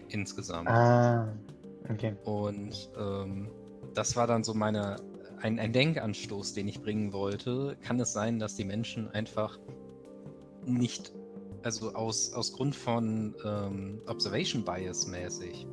Insgesamt. 0.10 0.70
Ah, 0.70 1.34
okay. 1.90 2.16
Und 2.26 2.90
ähm, 2.98 3.50
das 3.94 4.16
war 4.16 4.28
dann 4.28 4.44
so 4.44 4.54
meine, 4.54 4.98
ein, 5.42 5.60
ein 5.60 5.74
Denkanstoß, 5.74 6.54
den 6.54 6.68
ich 6.68 6.82
bringen 6.82 7.14
wollte. 7.14 7.78
Kann 7.82 8.00
es 8.00 8.14
sein, 8.14 8.40
dass 8.40 8.56
die 8.56 8.66
Menschen 8.66 9.10
einfach 9.12 9.60
nicht, 10.66 11.14
also 11.64 11.94
aus, 11.94 12.34
aus 12.34 12.54
Grund 12.54 12.76
von 12.76 13.36
ähm, 13.46 14.02
Observation 14.08 14.64
Bias 14.64 15.08
mäßig 15.08 15.68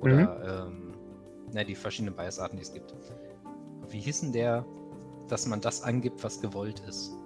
oder 0.00 0.66
ähm, 0.66 0.92
ne, 1.52 1.64
die 1.64 1.74
verschiedenen 1.74 2.14
Biasarten, 2.14 2.58
die 2.58 2.62
es 2.62 2.72
gibt. 2.72 2.94
Wie 3.88 4.00
hieß 4.00 4.20
denn 4.20 4.32
der, 4.32 4.64
dass 5.28 5.46
man 5.46 5.60
das 5.60 5.82
angibt, 5.82 6.22
was 6.22 6.40
gewollt 6.40 6.80
ist? 6.88 7.16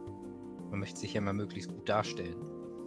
Man 0.70 0.80
möchte 0.80 0.98
sich 0.98 1.14
ja 1.14 1.20
mal 1.20 1.32
möglichst 1.32 1.70
gut 1.70 1.88
darstellen. 1.88 2.36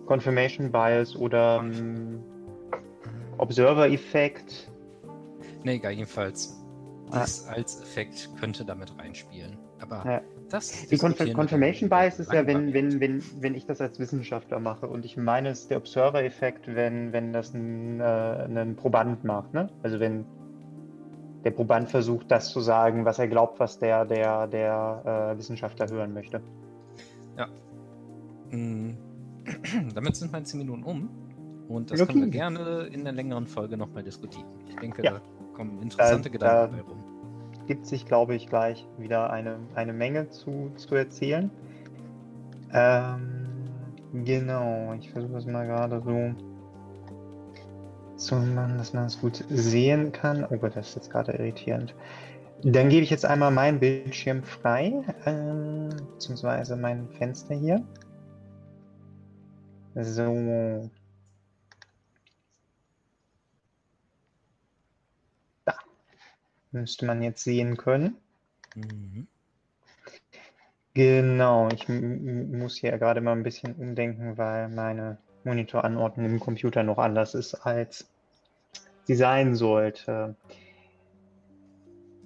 Confirmation 0.06 0.72
Bias 0.72 1.16
oder 1.16 1.62
ähm, 1.64 2.22
Observer-Effekt. 3.38 4.72
Ne, 5.64 5.74
egal, 5.74 5.94
jedenfalls. 5.94 6.58
Ah. 7.12 7.24
Dies 7.24 7.46
als 7.48 7.82
Effekt 7.82 8.30
könnte 8.40 8.64
damit 8.66 8.98
reinspielen. 8.98 9.58
Aber 9.82 10.04
Ja. 10.06 10.22
das. 10.50 10.88
Die 10.88 10.98
Conf 10.98 11.18
Confirmation 11.34 11.90
Bias 11.90 12.20
ist 12.20 12.32
ja, 12.32 12.46
wenn, 12.46 12.74
wenn, 12.74 13.00
wenn, 13.00 13.24
wenn 13.40 13.56
ich 13.56 13.66
das 13.66 13.82
als 13.82 14.00
Wissenschaftler 14.00 14.60
mache. 14.60 14.88
Und 14.88 15.06
ich 15.06 15.18
meine, 15.18 15.50
es 15.50 15.62
ist 15.62 15.72
der 15.72 15.78
Observer-Effekt, 15.78 16.74
wenn, 16.74 17.12
wenn 17.14 17.34
das 17.34 17.54
ein, 17.54 18.00
äh, 18.00 18.04
ein 18.04 18.76
Proband 18.76 19.24
macht. 19.24 19.54
Ne? 19.54 19.70
Also 19.84 20.00
wenn 20.00 20.26
der 21.44 21.52
Proband 21.52 21.90
versucht, 21.90 22.30
das 22.30 22.52
zu 22.52 22.60
sagen, 22.60 23.06
was 23.06 23.18
er 23.18 23.28
glaubt, 23.28 23.60
was 23.60 23.80
der, 23.80 24.06
der, 24.06 24.48
der 24.48 25.32
äh, 25.34 25.38
Wissenschaftler 25.38 25.90
hören 25.90 26.14
möchte. 26.14 26.42
Mm, 28.51 28.91
Damit 29.96 30.15
sind 30.15 30.31
meine 30.31 30.46
10 30.46 30.60
Minuten 30.60 30.84
um. 30.84 31.10
Und 31.67 31.89
das 31.91 32.01
Okay. 32.01 32.12
können 32.13 32.25
wir 32.25 32.31
gerne 32.31 32.88
in 32.91 33.03
der 33.03 33.13
längeren 33.13 33.48
Folge 33.48 33.77
nochmal 33.77 34.03
diskutieren. 34.03 34.46
Ich 34.67 34.75
denke, 34.77 35.03
Ja. 35.03 35.12
da 35.13 35.22
kommen 35.55 35.81
interessante 35.81 36.29
Da- 36.29 36.34
Gedanken 36.34 36.77
da- 36.77 36.84
bei 36.84 36.89
rum. 36.89 37.03
gibt 37.67 37.86
sich, 37.86 38.05
glaube 38.05 38.36
ich, 38.36 38.48
gleich 38.48 38.86
wieder 38.98 39.29
eine, 39.31 39.58
eine 39.75 39.93
Menge 39.93 40.29
zu, 40.29 40.72
zu 40.75 40.96
erzählen. 40.96 41.50
Ähm, 42.74 43.48
genau, 44.25 44.93
ich 45.00 45.12
versuche 45.12 45.38
es 45.38 45.46
mal 45.46 45.65
gerade 45.65 46.01
so 46.01 46.34
zu 48.17 48.36
machen, 48.36 48.77
dass 48.77 48.93
man 48.93 49.05
es 49.05 49.20
gut 49.20 49.43
sehen 49.50 50.12
kann. 50.12 50.46
Oh 50.50 50.58
Gott, 50.58 50.75
das 50.75 50.89
ist 50.89 50.96
jetzt 50.96 51.12
gerade 51.12 51.31
irritierend. 51.34 51.96
Dann 52.63 52.89
gebe 52.89 53.03
ich 53.03 53.10
jetzt 53.10 53.25
einmal 53.25 53.50
meinen 53.51 53.79
Bildschirm 53.79 54.43
frei, 54.43 55.01
ähm, 55.25 55.89
beziehungsweise 56.13 56.75
mein 56.75 57.08
Fenster 57.17 57.55
hier. 57.55 57.81
So. 59.96 60.90
Da. 65.66 65.74
Müsste 66.72 67.06
man 67.06 67.22
jetzt 67.22 67.44
sehen 67.44 67.78
können. 67.78 68.18
Mhm. 68.76 69.28
Genau, 70.94 71.70
ich 71.70 71.88
muss 71.88 72.78
hier 72.78 72.98
gerade 72.98 73.22
mal 73.22 73.32
ein 73.32 73.44
bisschen 73.44 73.76
umdenken, 73.76 74.38
weil 74.38 74.68
meine 74.68 75.18
Monitoranordnung 75.46 76.26
im 76.26 76.40
Computer 76.40 76.84
noch 76.84 76.98
anders 76.98 77.34
ist, 77.34 77.56
als 77.56 78.10
sie 79.06 79.16
sein 79.16 79.56
sollte. 79.56 80.36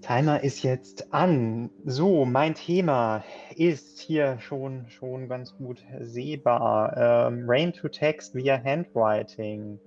Timer 0.05 0.43
ist 0.43 0.61
jetzt 0.61 1.11
an. 1.15 1.71
So, 1.83 2.25
mein 2.25 2.53
Thema 2.53 3.23
ist 3.55 3.99
hier 3.99 4.37
schon, 4.39 4.87
schon 4.87 5.27
ganz 5.27 5.57
gut 5.57 5.83
sehbar. 5.99 6.95
Ähm, 6.95 7.45
Rain 7.47 7.73
to 7.73 7.87
Text 7.87 8.35
via 8.35 8.63
Handwriting. 8.63 9.79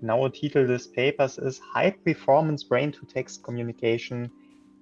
Genaue 0.00 0.30
Titel 0.30 0.66
des 0.66 0.92
Papers 0.92 1.38
ist 1.38 1.62
High 1.72 1.94
Performance 2.04 2.68
Brain 2.68 2.92
to 2.92 3.06
Text 3.06 3.42
Communication 3.42 4.30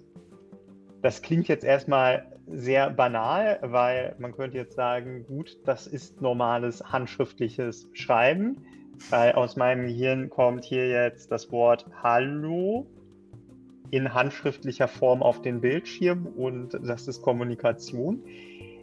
das 1.02 1.23
klingt 1.23 1.49
jetzt 1.49 1.64
erstmal 1.64 2.26
sehr 2.46 2.90
banal, 2.90 3.58
weil 3.62 4.14
man 4.18 4.32
könnte 4.32 4.56
jetzt 4.56 4.76
sagen, 4.76 5.25
gut, 5.26 5.58
das 5.64 5.87
ist 5.87 6.20
normales 6.20 6.82
handschriftliches 6.85 7.88
Schreiben, 7.92 8.64
weil 9.11 9.32
aus 9.32 9.56
meinem 9.56 9.87
Gehirn 9.87 10.30
kommt 10.30 10.64
hier 10.64 10.88
jetzt 10.88 11.30
das 11.30 11.50
Wort 11.50 11.87
Hallo 12.02 12.87
in 13.90 14.12
handschriftlicher 14.14 14.88
Form 14.88 15.23
auf 15.23 15.42
den 15.42 15.61
Bildschirm 15.61 16.26
und 16.26 16.78
das 16.82 17.08
ist 17.08 17.23
Kommunikation. 17.23 18.23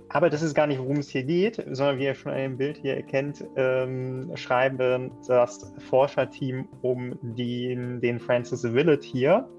Aber 0.09 0.29
das 0.29 0.41
ist 0.43 0.53
gar 0.53 0.67
nicht, 0.67 0.79
worum 0.79 0.97
es 0.97 1.09
hier 1.09 1.23
geht, 1.23 1.55
sondern 1.71 1.97
wie 1.97 2.05
ihr 2.05 2.13
schon 2.13 2.31
an 2.31 2.37
dem 2.37 2.57
Bild 2.57 2.77
hier 2.77 2.95
erkennt, 2.95 3.43
ähm, 3.55 4.31
schreiben 4.35 5.11
das 5.27 5.73
Forscherteam 5.89 6.67
um 6.81 7.17
den, 7.21 7.99
den 7.99 8.19
Francis 8.19 8.63
Willett 8.63 9.03
hier 9.03 9.49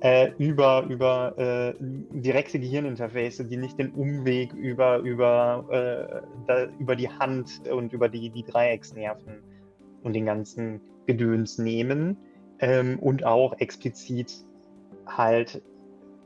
äh, 0.00 0.32
über, 0.38 0.84
über 0.88 1.34
äh, 1.38 1.74
direkte 1.80 2.58
Gehirninterface, 2.58 3.42
die 3.48 3.56
nicht 3.56 3.78
den 3.78 3.90
Umweg 3.92 4.52
über, 4.52 4.98
über, 4.98 5.64
äh, 5.70 6.20
da, 6.46 6.66
über 6.78 6.96
die 6.96 7.08
Hand 7.08 7.62
und 7.70 7.92
über 7.92 8.08
die, 8.08 8.30
die 8.30 8.42
Dreiecksnerven 8.42 9.42
und 10.02 10.12
den 10.12 10.26
ganzen 10.26 10.80
Gedöns 11.06 11.58
nehmen 11.58 12.16
ähm, 12.58 12.98
und 12.98 13.24
auch 13.24 13.58
explizit 13.58 14.44
halt 15.06 15.62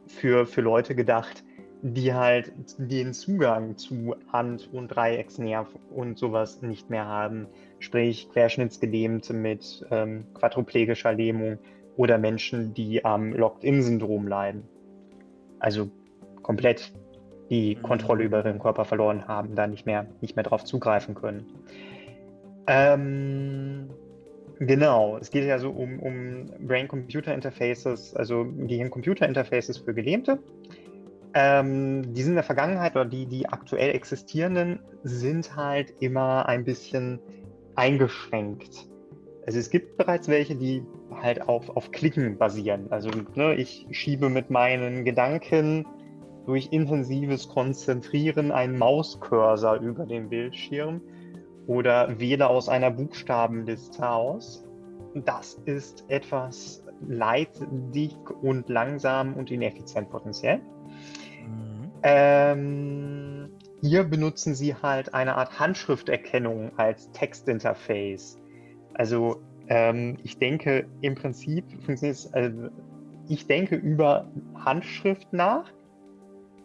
für, 0.07 0.47
für 0.47 0.61
Leute 0.62 0.95
gedacht, 0.95 1.45
die 1.83 2.12
halt 2.12 2.53
den 2.77 3.15
Zugang 3.15 3.77
zu 3.77 4.15
Hand- 4.33 4.69
und 4.73 4.89
Dreiecksnerv 4.89 5.69
und 5.91 6.19
sowas 6.19 6.61
nicht 6.61 6.91
mehr 6.91 7.07
haben. 7.07 7.47
Sprich, 7.79 8.29
Querschnittsgelähmte 8.31 9.33
mit 9.33 9.87
ähm, 9.91 10.27
quadruplegischer 10.35 11.15
Lähmung 11.15 11.59
oder 12.00 12.16
Menschen, 12.16 12.73
die 12.73 13.04
am 13.04 13.35
Locked-In-Syndrom 13.35 14.26
leiden. 14.26 14.62
Also 15.59 15.90
komplett 16.40 16.95
die 17.50 17.76
mhm. 17.76 17.83
Kontrolle 17.83 18.25
über 18.25 18.38
ihren 18.38 18.59
Körper 18.59 18.87
verloren 18.87 19.28
haben, 19.28 19.54
da 19.54 19.66
nicht 19.66 19.85
mehr, 19.85 20.07
nicht 20.23 20.35
mehr 20.35 20.42
drauf 20.42 20.64
zugreifen 20.64 21.14
können. 21.14 21.45
Ähm, 22.66 23.90
genau, 24.61 25.19
es 25.19 25.30
geht 25.30 25.45
ja 25.45 25.59
so 25.59 25.69
um, 25.69 26.00
um 26.00 26.47
Brain-Computer-Interfaces, 26.66 28.16
also 28.16 28.47
Gehirn-Computer-Interfaces 28.47 29.76
für 29.76 29.92
Gelähmte. 29.92 30.38
Ähm, 31.35 32.14
die 32.14 32.23
sind 32.23 32.30
in 32.30 32.37
der 32.37 32.45
Vergangenheit 32.45 32.92
oder 32.92 33.04
die, 33.04 33.26
die 33.26 33.47
aktuell 33.47 33.95
existierenden, 33.95 34.80
sind 35.02 35.54
halt 35.54 35.92
immer 36.00 36.49
ein 36.49 36.64
bisschen 36.64 37.21
eingeschränkt. 37.75 38.88
Also 39.47 39.59
es 39.59 39.70
gibt 39.70 39.97
bereits 39.97 40.28
welche, 40.28 40.54
die 40.54 40.82
halt 41.11 41.49
auf, 41.49 41.75
auf 41.76 41.90
Klicken 41.90 42.38
basieren. 42.38 42.87
Also 42.90 43.11
ne, 43.35 43.54
ich 43.54 43.87
schiebe 43.90 44.28
mit 44.28 44.50
meinen 44.50 45.04
Gedanken 45.04 45.87
durch 46.47 46.68
intensives 46.73 47.49
Konzentrieren 47.49 48.52
einen 48.52 48.78
Mauscursor 48.78 49.76
über 49.76 50.06
den 50.06 50.28
Bildschirm 50.28 51.00
oder 51.66 52.18
wähle 52.18 52.49
aus 52.49 52.68
einer 52.68 52.90
Buchstabenliste 52.90 54.09
aus. 54.09 54.64
Das 55.14 55.54
ist 55.64 56.04
etwas 56.09 56.85
leidig 57.06 58.16
und 58.42 58.68
langsam 58.68 59.35
und 59.35 59.50
ineffizient 59.50 60.11
potenziell. 60.11 60.61
Ähm, 62.02 63.50
hier 63.82 64.04
benutzen 64.04 64.54
sie 64.54 64.75
halt 64.75 65.14
eine 65.14 65.37
Art 65.37 65.59
Handschrifterkennung 65.59 66.73
als 66.78 67.11
Textinterface. 67.12 68.39
Also 68.94 69.40
ähm, 69.68 70.18
ich 70.23 70.38
denke 70.38 70.87
im 71.00 71.14
Prinzip 71.14 71.64
also 72.32 72.68
ich 73.28 73.47
denke 73.47 73.76
über 73.76 74.28
Handschrift 74.54 75.32
nach, 75.32 75.70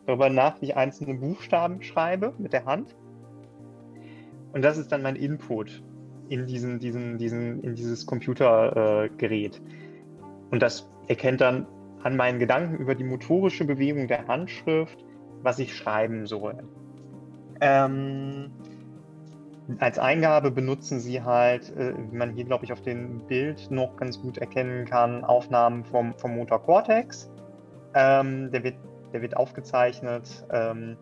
darüber 0.06 0.30
nach, 0.30 0.62
wie 0.62 0.66
ich 0.66 0.78
einzelne 0.78 1.16
Buchstaben 1.16 1.82
schreibe 1.82 2.34
mit 2.38 2.54
der 2.54 2.66
Hand. 2.66 2.96
Und 4.54 4.64
das 4.64 4.78
ist 4.78 4.92
dann 4.92 5.02
mein 5.02 5.16
Input 5.16 5.84
in 6.30 6.48
diesen, 6.48 6.80
diesen, 6.80 7.18
diesen, 7.18 7.62
in 7.62 7.76
dieses 7.76 8.06
Computergerät. 8.06 9.58
Äh, 9.58 9.62
Und 10.50 10.62
das 10.62 10.90
erkennt 11.08 11.42
dann 11.42 11.68
an 12.02 12.16
meinen 12.16 12.40
Gedanken 12.40 12.78
über 12.78 12.96
die 12.96 13.04
motorische 13.04 13.66
Bewegung 13.66 14.08
der 14.08 14.28
Handschrift 14.28 15.06
was 15.46 15.60
ich 15.60 15.76
schreiben 15.76 16.26
soll. 16.26 16.58
Ähm, 17.62 18.52
als 19.80 19.98
Eingabe 19.98 20.52
benutzen 20.52 21.00
sie 21.00 21.24
halt, 21.24 21.76
äh, 21.76 21.94
wie 21.98 22.16
man 22.16 22.32
hier, 22.32 22.46
glaube 22.46 22.66
ich, 22.66 22.72
auf 22.72 22.82
dem 22.82 23.26
Bild 23.28 23.72
noch 23.72 23.96
ganz 23.98 24.22
gut 24.22 24.38
erkennen 24.38 24.86
kann, 24.86 25.24
Aufnahmen 25.24 25.84
vom, 25.86 26.14
vom 26.18 26.36
Motor 26.36 26.62
Cortex. 26.64 27.32
Ähm, 27.94 28.52
der, 28.52 28.64
wird, 28.64 28.76
der 29.14 29.22
wird 29.22 29.36
aufgezeichnet 29.38 30.46
ähm, 30.52 30.98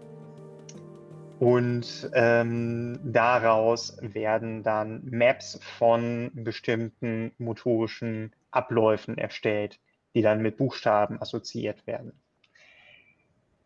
und 1.40 2.10
ähm, 2.14 3.00
daraus 3.04 3.98
werden 4.02 4.64
dann 4.64 5.02
Maps 5.10 5.60
von 5.78 6.32
bestimmten 6.34 7.32
motorischen 7.38 8.34
Abläufen 8.52 9.18
erstellt, 9.18 9.80
die 10.16 10.22
dann 10.22 10.42
mit 10.42 10.58
Buchstaben 10.58 11.22
assoziiert 11.22 11.86
werden. 11.86 12.14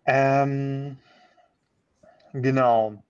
Ähm, 0.05 0.97
genau. 2.33 3.03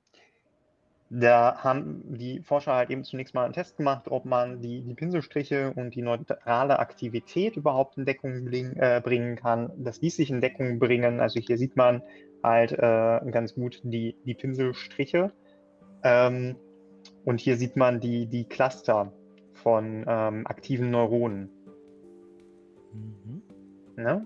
Da 1.10 1.64
haben 1.64 2.04
die 2.18 2.42
Forscher 2.42 2.74
halt 2.74 2.90
eben 2.90 3.06
zunächst 3.06 3.34
mal 3.34 3.46
einen 3.46 3.54
Test 3.54 3.78
gemacht, 3.78 4.10
ob 4.10 4.26
man 4.26 4.62
die, 4.62 4.82
die 4.82 4.94
Pinselstriche 4.94 5.72
und 5.76 5.96
die 5.96 6.02
neutrale 6.02 6.80
Aktivität 6.80 7.56
überhaupt 7.56 7.98
in 7.98 8.06
Deckung 8.06 8.44
bring, 8.44 8.74
äh, 8.76 9.02
bringen 9.02 9.38
kann. 9.38 9.72
Das 9.78 10.02
ließ 10.02 10.18
sich 10.18 10.30
in 10.30 10.42
Deckung 10.42 10.80
bringen. 10.80 11.22
Also 11.22 11.40
hier 11.40 11.58
sieht 11.58 11.78
man 11.78 12.02
halt 12.44 12.74
äh, 12.74 13.32
ganz 13.32 13.56
gut 13.56 13.80
die, 13.84 14.18
die 14.26 14.34
Pinselstriche. 14.34 15.32
Ähm, 16.04 16.58
und 17.24 17.40
hier 17.40 17.56
sieht 17.56 17.78
man 17.78 18.02
die, 18.02 18.26
die 18.26 18.44
Cluster 18.44 19.14
von 19.54 20.06
ähm, 20.08 20.46
aktiven 20.46 20.92
Neuronen. 20.92 21.50
Mhm. 22.94 23.42
Ne? 23.96 24.26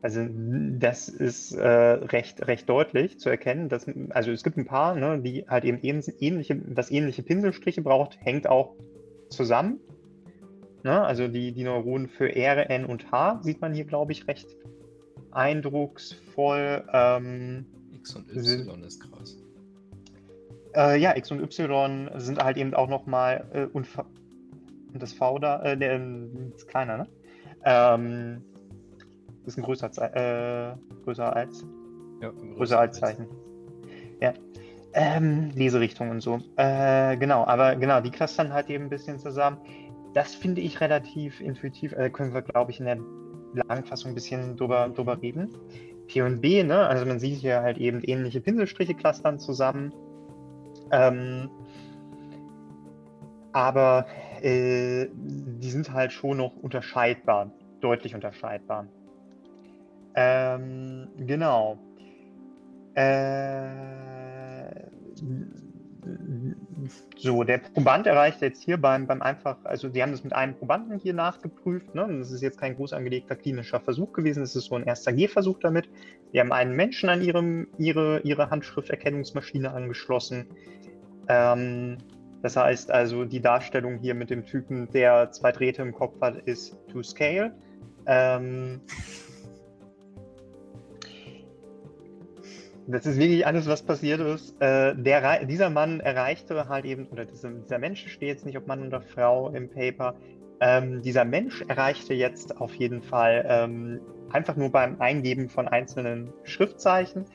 Also 0.00 0.26
das 0.30 1.08
ist 1.08 1.52
äh, 1.52 1.68
recht, 1.68 2.46
recht 2.46 2.68
deutlich 2.68 3.18
zu 3.18 3.30
erkennen. 3.30 3.68
Dass, 3.68 3.86
also 4.10 4.30
es 4.30 4.44
gibt 4.44 4.56
ein 4.56 4.64
paar, 4.64 4.94
ne, 4.94 5.20
die 5.20 5.44
halt 5.48 5.64
eben 5.64 5.78
ähnliche, 5.80 6.56
das 6.56 6.90
ähnliche 6.90 7.22
Pinselstriche 7.22 7.82
braucht, 7.82 8.18
hängt 8.20 8.46
auch 8.46 8.76
zusammen. 9.28 9.80
Ne? 10.84 11.02
Also 11.02 11.26
die, 11.26 11.52
die 11.52 11.64
Neuronen 11.64 12.08
für 12.08 12.34
R, 12.34 12.70
N 12.70 12.84
und 12.84 13.10
H 13.10 13.40
sieht 13.42 13.60
man 13.60 13.74
hier, 13.74 13.84
glaube 13.84 14.12
ich, 14.12 14.28
recht 14.28 14.48
eindrucksvoll. 15.32 16.84
Ähm, 16.92 17.66
X 17.92 18.14
und 18.14 18.30
Y 18.30 18.44
sind, 18.44 18.84
ist 18.86 19.00
krass. 19.00 19.36
Äh, 20.76 21.00
ja, 21.00 21.16
X 21.16 21.32
und 21.32 21.40
Y 21.40 22.08
sind 22.16 22.42
halt 22.42 22.56
eben 22.56 22.72
auch 22.74 22.88
nochmal 22.88 23.44
äh, 23.52 23.64
und, 23.64 23.88
und 24.92 25.02
das 25.02 25.12
V 25.12 25.40
da, 25.40 25.60
äh, 25.62 25.76
der 25.76 26.00
ist 26.54 26.68
kleiner, 26.68 26.98
ne? 26.98 27.08
Ähm, 27.64 28.44
ist 29.48 29.58
ein 29.58 29.62
größer, 29.62 29.90
äh, 30.14 30.76
größer 31.04 31.34
als. 31.34 31.64
Ja, 32.20 32.30
größer, 32.30 32.54
größer 32.54 32.80
als 32.80 32.98
Zeichen. 32.98 33.26
Ja. 34.20 34.34
Ähm, 34.94 35.50
Leserichtung 35.54 36.10
und 36.10 36.20
so. 36.20 36.40
Äh, 36.56 37.16
genau, 37.18 37.44
aber 37.44 37.76
genau, 37.76 38.00
die 38.00 38.10
clustern 38.10 38.52
halt 38.52 38.70
eben 38.70 38.84
ein 38.84 38.90
bisschen 38.90 39.18
zusammen. 39.18 39.58
Das 40.14 40.34
finde 40.34 40.60
ich 40.60 40.80
relativ 40.80 41.40
intuitiv. 41.40 41.92
Äh, 41.92 42.10
können 42.10 42.32
wir, 42.32 42.42
glaube 42.42 42.70
ich, 42.70 42.80
in 42.80 42.86
der 42.86 42.98
Langfassung 43.68 44.12
ein 44.12 44.14
bisschen 44.14 44.56
drüber, 44.56 44.88
drüber 44.88 45.20
reden. 45.20 45.50
P 46.08 46.22
und 46.22 46.40
B, 46.40 46.62
ne? 46.64 46.86
Also 46.86 47.04
man 47.04 47.20
sieht 47.20 47.38
hier 47.38 47.60
halt 47.60 47.78
eben 47.78 48.02
ähnliche 48.02 48.40
Pinselstriche 48.40 48.94
clustern 48.94 49.38
zusammen. 49.38 49.92
Ähm, 50.90 51.50
aber 53.52 54.06
äh, 54.42 55.08
die 55.12 55.70
sind 55.70 55.92
halt 55.92 56.12
schon 56.12 56.38
noch 56.38 56.56
unterscheidbar, 56.56 57.50
deutlich 57.80 58.14
unterscheidbar. 58.14 58.86
Ähm, 60.20 61.06
genau. 61.16 61.78
Äh, 62.94 63.68
so, 67.16 67.44
der 67.44 67.58
Proband 67.58 68.08
erreicht 68.08 68.42
jetzt 68.42 68.64
hier 68.64 68.78
beim, 68.78 69.06
beim 69.06 69.22
einfach, 69.22 69.58
also 69.62 69.88
sie 69.88 70.02
haben 70.02 70.10
das 70.10 70.24
mit 70.24 70.32
einem 70.32 70.54
Probanden 70.56 70.98
hier 70.98 71.14
nachgeprüft, 71.14 71.94
ne? 71.94 72.08
das 72.18 72.32
ist 72.32 72.42
jetzt 72.42 72.58
kein 72.58 72.74
groß 72.74 72.94
angelegter 72.94 73.36
klinischer 73.36 73.78
Versuch 73.78 74.12
gewesen, 74.12 74.40
das 74.40 74.56
ist 74.56 74.64
so 74.64 74.74
ein 74.74 74.82
erster 74.82 75.12
Gehversuch 75.12 75.60
damit. 75.60 75.88
Sie 76.32 76.40
haben 76.40 76.50
einen 76.50 76.74
Menschen 76.74 77.08
an 77.10 77.22
ihrem, 77.22 77.68
ihre, 77.78 78.18
ihre 78.20 78.50
Handschrifterkennungsmaschine 78.50 79.70
angeschlossen. 79.70 80.46
Ähm, 81.28 81.98
das 82.42 82.56
heißt 82.56 82.90
also, 82.90 83.24
die 83.24 83.40
Darstellung 83.40 83.98
hier 83.98 84.14
mit 84.14 84.30
dem 84.30 84.44
Typen, 84.44 84.90
der 84.90 85.30
zwei 85.30 85.52
Drähte 85.52 85.82
im 85.82 85.92
Kopf 85.92 86.20
hat, 86.20 86.38
ist 86.46 86.76
to 86.90 87.04
scale. 87.04 87.54
Ähm, 88.06 88.80
das 92.88 93.04
ist 93.04 93.18
wirklich 93.18 93.46
alles, 93.46 93.66
was 93.66 93.82
passiert 93.82 94.20
ist. 94.20 94.60
Äh, 94.60 94.94
der, 94.96 95.44
dieser 95.44 95.68
Mann 95.68 96.00
erreichte 96.00 96.68
halt 96.68 96.86
eben, 96.86 97.06
oder 97.08 97.26
dieser, 97.26 97.50
dieser 97.50 97.78
Mensch 97.78 98.06
steht 98.08 98.28
jetzt 98.28 98.46
nicht, 98.46 98.56
ob 98.56 98.66
Mann 98.66 98.86
oder 98.86 99.00
Frau 99.00 99.50
im 99.50 99.68
Paper, 99.68 100.14
Ähm, 100.60 101.02
dieser 101.02 101.24
Mensch 101.24 101.62
erreichte 101.68 102.14
jetzt 102.14 102.60
auf 102.60 102.74
jeden 102.74 103.00
Fall 103.00 103.46
ähm, 103.48 104.00
einfach 104.32 104.56
nur 104.56 104.72
beim 104.72 105.00
Eingeben 105.00 105.48
von 105.48 105.68
einzelnen 105.68 106.32
Schriftzeichen 106.42 107.26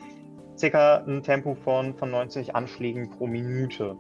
circa 0.58 0.98
ein 1.08 1.24
Tempo 1.24 1.56
von, 1.56 1.96
von 1.96 2.12
90 2.12 2.54
Anschlägen 2.54 3.10
pro 3.12 3.28
Minute. 3.28 3.96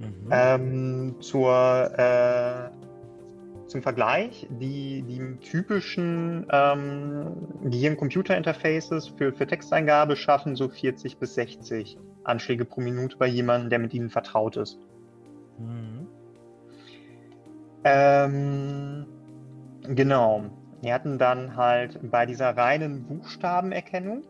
Mhm. 0.00 0.28
Ähm, 0.32 1.14
zur, 1.20 1.92
äh, 1.96 2.70
zum 3.72 3.82
Vergleich, 3.82 4.46
die, 4.50 5.02
die 5.02 5.36
typischen 5.40 6.46
ähm, 6.50 7.48
Gehirn-Computer-Interfaces 7.64 9.08
für, 9.08 9.32
für 9.32 9.46
Texteingabe 9.46 10.14
schaffen 10.14 10.54
so 10.54 10.68
40 10.68 11.18
bis 11.18 11.34
60 11.34 11.98
Anschläge 12.22 12.64
pro 12.64 12.80
Minute 12.80 13.16
bei 13.16 13.26
jemandem, 13.26 13.70
der 13.70 13.78
mit 13.80 13.94
ihnen 13.94 14.10
vertraut 14.10 14.56
ist. 14.56 14.78
Mhm. 15.58 16.06
Ähm, 17.84 19.06
genau. 19.88 20.44
Wir 20.82 20.94
hatten 20.94 21.18
dann 21.18 21.56
halt 21.56 21.98
bei 22.10 22.26
dieser 22.26 22.56
reinen 22.56 23.04
Buchstabenerkennung 23.04 24.22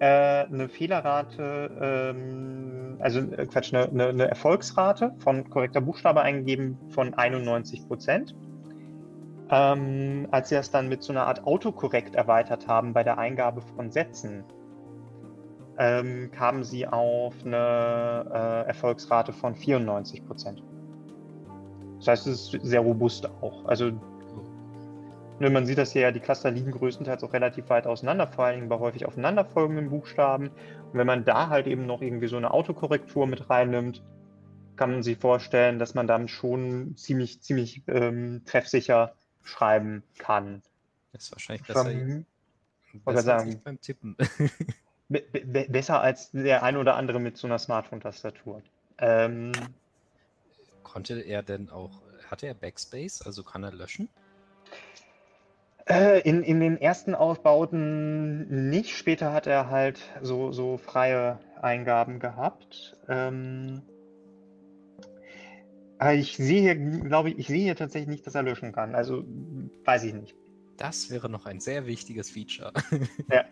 äh, 0.00 0.44
eine 0.44 0.68
Fehlerrate, 0.68 1.70
ähm, 1.80 2.96
also 3.00 3.20
äh, 3.20 3.46
Quatsch, 3.46 3.74
eine, 3.74 3.88
eine, 3.88 4.08
eine, 4.08 4.28
Erfolgsrate 4.28 5.14
von 5.18 5.48
korrekter 5.50 5.80
Buchstabe 5.80 6.22
eingegeben 6.22 6.78
von 6.90 7.14
91 7.14 7.86
Prozent. 7.86 8.34
Ähm, 9.50 10.28
als 10.30 10.50
sie 10.50 10.56
das 10.56 10.70
dann 10.70 10.88
mit 10.88 11.02
so 11.02 11.12
einer 11.12 11.26
Art 11.26 11.44
Autokorrekt 11.44 12.14
erweitert 12.14 12.68
haben 12.68 12.92
bei 12.92 13.02
der 13.02 13.18
Eingabe 13.18 13.62
von 13.76 13.90
Sätzen, 13.90 14.44
ähm, 15.78 16.30
kamen 16.32 16.64
sie 16.64 16.86
auf 16.86 17.34
eine 17.44 18.26
äh, 18.66 18.68
Erfolgsrate 18.68 19.32
von 19.32 19.54
94 19.54 20.26
Prozent. 20.26 20.62
Das 21.98 22.08
heißt, 22.08 22.26
es 22.26 22.54
ist 22.54 22.66
sehr 22.66 22.80
robust 22.80 23.28
auch. 23.40 23.64
Also 23.64 23.92
Ne, 25.40 25.50
man 25.50 25.66
sieht 25.66 25.78
das 25.78 25.92
hier 25.92 26.02
ja, 26.02 26.10
die 26.10 26.20
Cluster 26.20 26.50
liegen 26.50 26.72
größtenteils 26.72 27.22
auch 27.22 27.32
relativ 27.32 27.68
weit 27.68 27.86
auseinander, 27.86 28.26
vor 28.26 28.46
allen 28.46 28.56
Dingen 28.56 28.68
bei 28.68 28.78
häufig 28.78 29.06
aufeinanderfolgenden 29.06 29.90
Buchstaben. 29.90 30.48
Und 30.48 30.94
wenn 30.94 31.06
man 31.06 31.24
da 31.24 31.48
halt 31.48 31.68
eben 31.68 31.86
noch 31.86 32.02
irgendwie 32.02 32.26
so 32.26 32.36
eine 32.36 32.50
Autokorrektur 32.50 33.26
mit 33.26 33.48
reinnimmt, 33.48 34.02
kann 34.76 34.90
man 34.90 35.02
sich 35.02 35.18
vorstellen, 35.18 35.78
dass 35.78 35.94
man 35.94 36.06
damit 36.06 36.30
schon 36.30 36.96
ziemlich, 36.96 37.40
ziemlich 37.40 37.82
ähm, 37.86 38.42
treffsicher 38.46 39.14
schreiben 39.42 40.02
kann. 40.18 40.62
Das 41.12 41.24
ist 41.24 41.32
wahrscheinlich 41.32 41.66
besser, 41.66 41.84
Vom, 41.84 42.24
besser 43.04 43.22
sagen, 43.22 43.60
beim 43.62 43.80
Tippen. 43.80 44.16
be 45.08 45.22
be 45.30 45.66
besser 45.68 46.00
als 46.00 46.32
der 46.32 46.62
ein 46.64 46.76
oder 46.76 46.96
andere 46.96 47.20
mit 47.20 47.36
so 47.36 47.46
einer 47.46 47.58
Smartphone-Tastatur. 47.58 48.62
Ähm, 48.98 49.52
Konnte 50.82 51.20
er 51.20 51.42
denn 51.42 51.70
auch, 51.70 52.02
hatte 52.28 52.46
er 52.46 52.54
Backspace, 52.54 53.22
also 53.22 53.42
kann 53.42 53.62
er 53.62 53.72
löschen? 53.72 54.08
Äh, 55.88 56.20
in, 56.20 56.42
in 56.42 56.60
den 56.60 56.80
ersten 56.80 57.14
Aufbauten 57.14 58.68
nicht. 58.68 58.94
Später 58.96 59.32
hat 59.32 59.46
er 59.46 59.70
halt 59.70 60.00
so, 60.20 60.52
so 60.52 60.76
freie 60.76 61.38
Eingaben 61.62 62.20
gehabt. 62.20 62.96
Ähm, 63.08 63.82
ich 66.14 66.36
sehe 66.36 66.60
hier, 66.60 66.76
glaube 66.76 67.30
ich, 67.30 67.38
ich 67.38 67.46
sehe 67.48 67.62
hier 67.62 67.74
tatsächlich 67.74 68.08
nicht, 68.08 68.26
dass 68.26 68.34
er 68.34 68.42
löschen 68.42 68.72
kann. 68.72 68.94
Also 68.94 69.24
weiß 69.84 70.04
ich 70.04 70.14
nicht. 70.14 70.36
Das 70.76 71.10
wäre 71.10 71.28
noch 71.28 71.46
ein 71.46 71.58
sehr 71.58 71.86
wichtiges 71.86 72.30
Feature. 72.30 72.72
ja. 73.32 73.44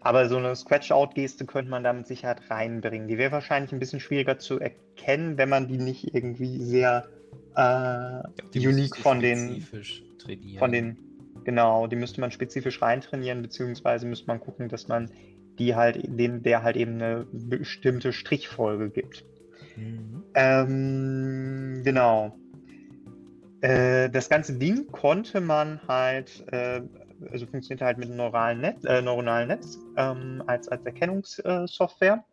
Aber 0.00 0.28
so 0.28 0.36
eine 0.36 0.54
Scratch-Out-Geste 0.54 1.46
könnte 1.46 1.70
man 1.70 1.84
da 1.84 1.92
mit 1.92 2.06
Sicherheit 2.06 2.50
reinbringen. 2.50 3.08
Die 3.08 3.18
wäre 3.18 3.32
wahrscheinlich 3.32 3.72
ein 3.72 3.80
bisschen 3.80 4.00
schwieriger 4.00 4.38
zu 4.38 4.58
erkennen, 4.58 5.36
wenn 5.36 5.48
man 5.48 5.68
die 5.68 5.78
nicht 5.78 6.14
irgendwie 6.14 6.62
sehr 6.62 7.08
äh, 7.54 8.22
glaub, 8.36 8.54
unique 8.54 8.96
von 8.96 9.20
den, 9.20 9.66
von 10.58 10.72
den 10.72 11.05
Genau, 11.46 11.86
die 11.86 11.94
müsste 11.94 12.20
man 12.20 12.32
spezifisch 12.32 12.82
reintrainieren, 12.82 13.40
beziehungsweise 13.40 14.04
müsste 14.04 14.26
man 14.26 14.40
gucken, 14.40 14.68
dass 14.68 14.88
man 14.88 15.12
die 15.60 15.76
halt, 15.76 16.00
den, 16.02 16.42
der 16.42 16.64
halt 16.64 16.74
eben 16.74 16.94
eine 16.94 17.24
bestimmte 17.30 18.12
Strichfolge 18.12 18.90
gibt. 18.90 19.24
Mhm. 19.76 20.24
Ähm, 20.34 21.82
genau. 21.84 22.36
Äh, 23.60 24.10
das 24.10 24.28
ganze 24.28 24.54
Ding 24.54 24.90
konnte 24.90 25.40
man 25.40 25.80
halt, 25.86 26.44
äh, 26.50 26.82
also 27.30 27.46
funktioniert 27.46 27.82
halt 27.82 27.98
mit 27.98 28.08
einem 28.08 28.16
neuralen 28.16 28.60
Netz, 28.60 28.84
äh, 28.84 29.00
neuronalen 29.00 29.46
Netz 29.46 29.78
ähm, 29.96 30.42
als, 30.48 30.66
als 30.66 30.84
Erkennungssoftware. 30.84 32.24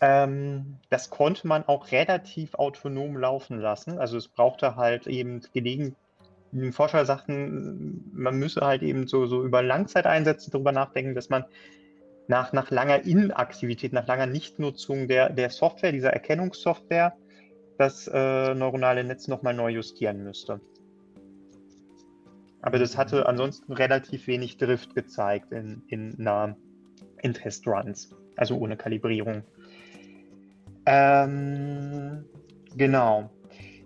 Ähm, 0.00 0.78
das 0.90 1.08
konnte 1.08 1.46
man 1.46 1.62
auch 1.68 1.92
relativ 1.92 2.56
autonom 2.56 3.16
laufen 3.16 3.60
lassen. 3.60 3.96
Also 3.96 4.16
es 4.16 4.26
brauchte 4.26 4.74
halt 4.74 5.06
eben 5.06 5.40
gelegentlich 5.52 5.94
Forscher 6.72 7.04
sagten, 7.04 8.10
man 8.12 8.38
müsse 8.38 8.60
halt 8.60 8.82
eben 8.82 9.06
so, 9.06 9.26
so 9.26 9.44
über 9.44 9.62
Langzeiteinsätze 9.62 10.50
darüber 10.50 10.72
nachdenken, 10.72 11.14
dass 11.14 11.28
man 11.28 11.44
nach, 12.28 12.52
nach 12.52 12.70
langer 12.70 13.04
Inaktivität, 13.04 13.92
nach 13.92 14.06
langer 14.06 14.26
Nichtnutzung 14.26 15.08
der, 15.08 15.30
der 15.30 15.50
Software, 15.50 15.92
dieser 15.92 16.10
Erkennungssoftware, 16.10 17.14
das 17.78 18.08
äh, 18.08 18.54
neuronale 18.54 19.04
Netz 19.04 19.28
nochmal 19.28 19.54
neu 19.54 19.70
justieren 19.70 20.22
müsste. 20.22 20.60
Aber 22.62 22.78
das 22.78 22.96
hatte 22.96 23.26
ansonsten 23.26 23.72
relativ 23.74 24.26
wenig 24.26 24.56
Drift 24.56 24.94
gezeigt 24.94 25.52
in, 25.52 25.82
in, 25.88 26.14
na, 26.16 26.56
in 27.20 27.34
Testruns, 27.34 28.14
also 28.36 28.56
ohne 28.56 28.76
Kalibrierung. 28.76 29.42
Ähm, 30.86 32.24
genau. 32.74 33.30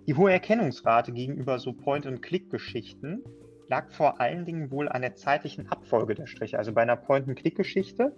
Die 0.09 0.15
hohe 0.15 0.31
Erkennungsrate 0.31 1.11
gegenüber 1.11 1.59
so 1.59 1.71
Point-and-Click-Geschichten 1.71 3.21
lag 3.67 3.91
vor 3.91 4.19
allen 4.19 4.43
Dingen 4.43 4.71
wohl 4.71 4.89
an 4.89 5.03
der 5.03 5.13
zeitlichen 5.13 5.67
Abfolge 5.67 6.15
der 6.15 6.25
Striche. 6.25 6.57
Also 6.57 6.73
bei 6.73 6.81
einer 6.81 6.95
Point-and-Click-Geschichte 6.95 8.15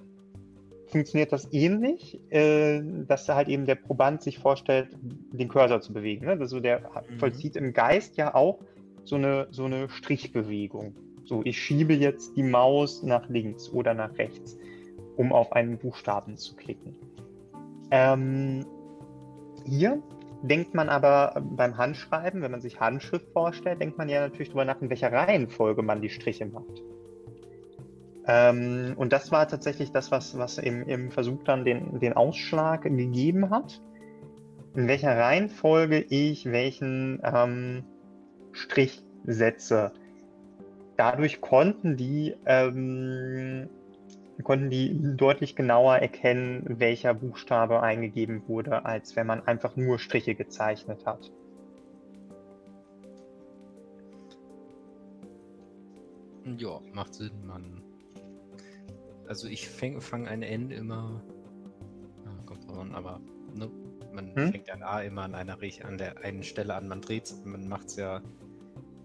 funktioniert 0.88 1.34
das 1.34 1.52
ähnlich, 1.52 2.18
äh, 2.30 2.82
dass 3.06 3.26
da 3.26 3.36
halt 3.36 3.50
eben 3.50 3.66
der 3.66 3.76
Proband 3.76 4.22
sich 4.22 4.40
vorstellt, 4.40 4.88
den 5.02 5.50
Cursor 5.50 5.82
zu 5.82 5.92
bewegen. 5.92 6.28
Ne? 6.28 6.38
Also 6.40 6.62
der 6.62 6.80
mhm. 6.80 7.20
vollzieht 7.20 7.58
im 7.58 7.74
Geist 7.74 8.16
ja 8.16 8.36
auch 8.36 8.60
so 9.04 9.18
eine, 9.18 9.50
so 9.52 9.66
eine 9.66 9.90
Strichbewegung. 9.90 10.96
So, 11.26 11.42
ich 11.44 11.62
schiebe 11.62 11.94
jetzt 11.94 12.38
die 12.38 12.44
Maus 12.44 13.04
nach 13.04 13.28
links 13.28 13.70
oder 13.70 13.94
nach 13.94 14.18
rechts, 14.18 14.58
um 15.18 15.34
auf 15.34 15.52
einen 15.52 15.78
Buchstaben 15.78 16.38
zu 16.38 16.56
klicken. 16.56 16.96
Ähm, 17.92 18.66
hier 19.66 20.02
denkt 20.42 20.74
man 20.74 20.90
aber 20.90 21.42
beim 21.42 21.78
Handschreiben, 21.78 22.42
wenn 22.42 22.52
man 22.52 22.62
sich 22.62 22.80
Handschrift 22.80 23.32
vorstellt, 23.32 23.82
denkt 23.82 23.98
man 23.98 24.10
ja 24.10 24.22
natürlich 24.22 24.50
darüber 24.50 24.66
nach, 24.66 24.82
in 24.82 24.90
welcher 24.90 25.12
Reihenfolge 25.12 25.84
man 25.84 26.02
die 26.02 26.10
Striche 26.10 26.46
macht. 26.46 26.82
Ähm, 28.28 28.94
und 28.98 29.14
das 29.14 29.32
war 29.32 29.48
tatsächlich 29.48 29.92
das, 29.92 30.12
was, 30.12 30.38
was 30.38 30.58
im, 30.58 30.88
im 30.88 31.12
Versuch 31.12 31.44
dann 31.44 31.66
den, 31.66 32.00
den 32.00 32.14
Ausschlag 32.14 32.84
gegeben 32.84 33.50
hat, 33.50 33.82
in 34.76 34.88
welcher 34.88 35.18
Reihenfolge 35.18 36.00
ich 36.10 36.46
welchen 36.46 37.22
ähm, 37.24 37.84
Strich 38.52 39.04
setze. 39.26 39.92
Dadurch 40.98 41.42
konnten 41.42 41.98
die 41.98 42.36
ähm, 42.46 43.70
konnten 44.44 44.70
die 44.70 45.16
deutlich 45.18 45.56
genauer 45.56 45.98
erkennen, 45.98 46.80
welcher 46.80 47.14
Buchstabe 47.14 47.82
eingegeben 47.82 48.44
wurde, 48.48 48.86
als 48.86 49.16
wenn 49.16 49.28
man 49.28 49.46
einfach 49.46 49.76
nur 49.76 50.00
Striche 50.00 50.36
gezeichnet 50.36 51.06
hat. 51.06 51.32
Ja, 56.58 56.80
macht 56.94 57.14
Sinn, 57.14 57.32
man. 57.46 57.82
Also 59.28 59.48
ich 59.48 59.70
fange 59.70 60.28
ein 60.28 60.42
N 60.42 60.72
immer. 60.72 61.22
Ah, 62.26 62.44
kommt 62.46 62.68
drauf 62.68 62.80
an, 62.80 62.94
aber 62.94 63.22
ne, 63.54 63.70
man 64.12 64.36
hm? 64.36 64.52
fängt 64.52 64.70
ein 64.70 64.84
A 64.84 65.02
immer 65.02 65.24
an 65.24 65.36
einer 65.36 65.58
an 65.84 65.98
der 65.98 66.24
einen 66.24 66.44
Stelle 66.44 66.76
an. 66.76 66.88
Man 66.88 67.02
dreht 67.02 67.34
man 67.46 67.68
macht 67.68 67.88
es 67.88 67.96
ja 67.96 68.22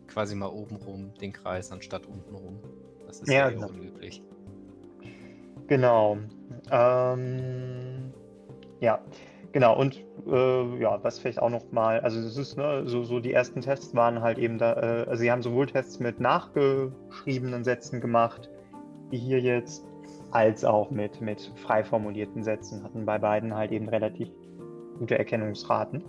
quasi 0.08 0.34
mal 0.34 0.46
oben 0.46 0.76
rum, 0.76 1.12
den 1.20 1.32
Kreis, 1.32 1.70
anstatt 1.72 2.06
unten 2.06 2.34
rum. 2.34 2.58
Das 3.06 3.20
ist 3.20 3.28
ja, 3.28 3.48
ja 3.48 3.66
unüblich. 3.66 4.22
Genau. 5.66 6.18
Ähm, 6.70 8.12
ja, 8.80 9.00
genau. 9.52 9.78
Und 9.78 10.04
äh, 10.26 10.78
ja, 10.80 11.02
was 11.02 11.18
vielleicht 11.18 11.40
auch 11.40 11.50
noch 11.50 11.70
mal, 11.72 12.00
also 12.00 12.18
es 12.20 12.36
ist 12.36 12.56
ne, 12.56 12.82
so, 12.86 13.04
so 13.04 13.20
die 13.20 13.32
ersten 13.32 13.60
Tests 13.60 13.94
waren 13.94 14.20
halt 14.20 14.38
eben 14.38 14.58
da, 14.58 14.74
äh, 14.74 15.08
also 15.08 15.22
sie 15.22 15.30
haben 15.30 15.42
sowohl 15.42 15.66
Tests 15.66 15.98
mit 15.98 16.20
nachgeschriebenen 16.20 17.64
Sätzen 17.64 18.00
gemacht, 18.00 18.50
wie 19.10 19.18
hier 19.18 19.40
jetzt, 19.40 19.84
als 20.32 20.64
auch 20.64 20.90
mit, 20.90 21.20
mit 21.20 21.52
frei 21.56 21.84
formulierten 21.84 22.42
Sätzen, 22.42 22.82
hatten 22.82 23.06
bei 23.06 23.18
beiden 23.18 23.54
halt 23.54 23.72
eben 23.72 23.88
relativ 23.88 24.28
gute 24.98 25.18
Erkennungsraten. 25.18 26.02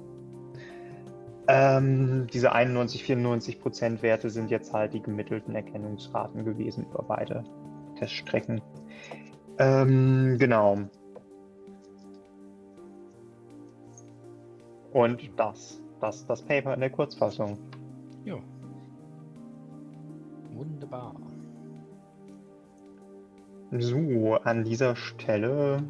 Ähm, 1.48 2.28
diese 2.34 2.52
91, 2.52 3.04
94 3.04 3.62
Prozent 3.62 4.02
Werte 4.02 4.30
sind 4.30 4.52
jetzt 4.52 4.74
halt 4.74 4.94
die 4.94 5.02
gemittelten 5.02 5.56
Erkennungsraten 5.56 6.44
gewesen 6.44 6.86
über 6.90 7.04
beide 7.08 7.46
Teststrecken. 7.98 8.62
Ähm, 9.60 10.38
genau. 10.38 10.78
Und 14.94 15.22
das 15.38 15.82
das, 16.00 16.26
das 16.26 16.42
Paper 16.42 16.74
in 16.74 16.80
der 16.80 16.90
Kurzfassung. 16.90 17.60
Ja. 18.26 18.38
Wunderbar. 20.54 21.14
So, 23.72 24.38
an 24.44 24.64
dieser 24.64 24.96
Stelle 24.96 25.84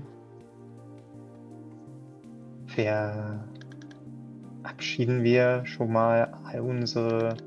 verabschieden 4.63 5.23
wir 5.23 5.63
schon 5.65 5.91
mal 5.91 6.33
all 6.45 6.61
unsere 6.61 7.37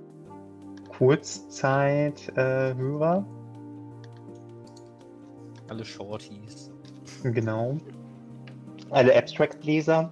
Kurzzeit-Hörer. 0.97 3.25
Alle 5.71 5.85
Shorties. 5.85 6.73
Genau. 7.23 7.79
Alle 8.91 9.17
Abstract-Leser 9.17 10.11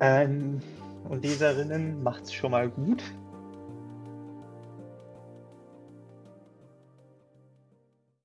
ähm, 0.00 0.58
und 1.08 1.24
Leserinnen 1.24 2.02
macht's 2.02 2.32
schon 2.32 2.50
mal 2.50 2.68
gut. 2.68 3.00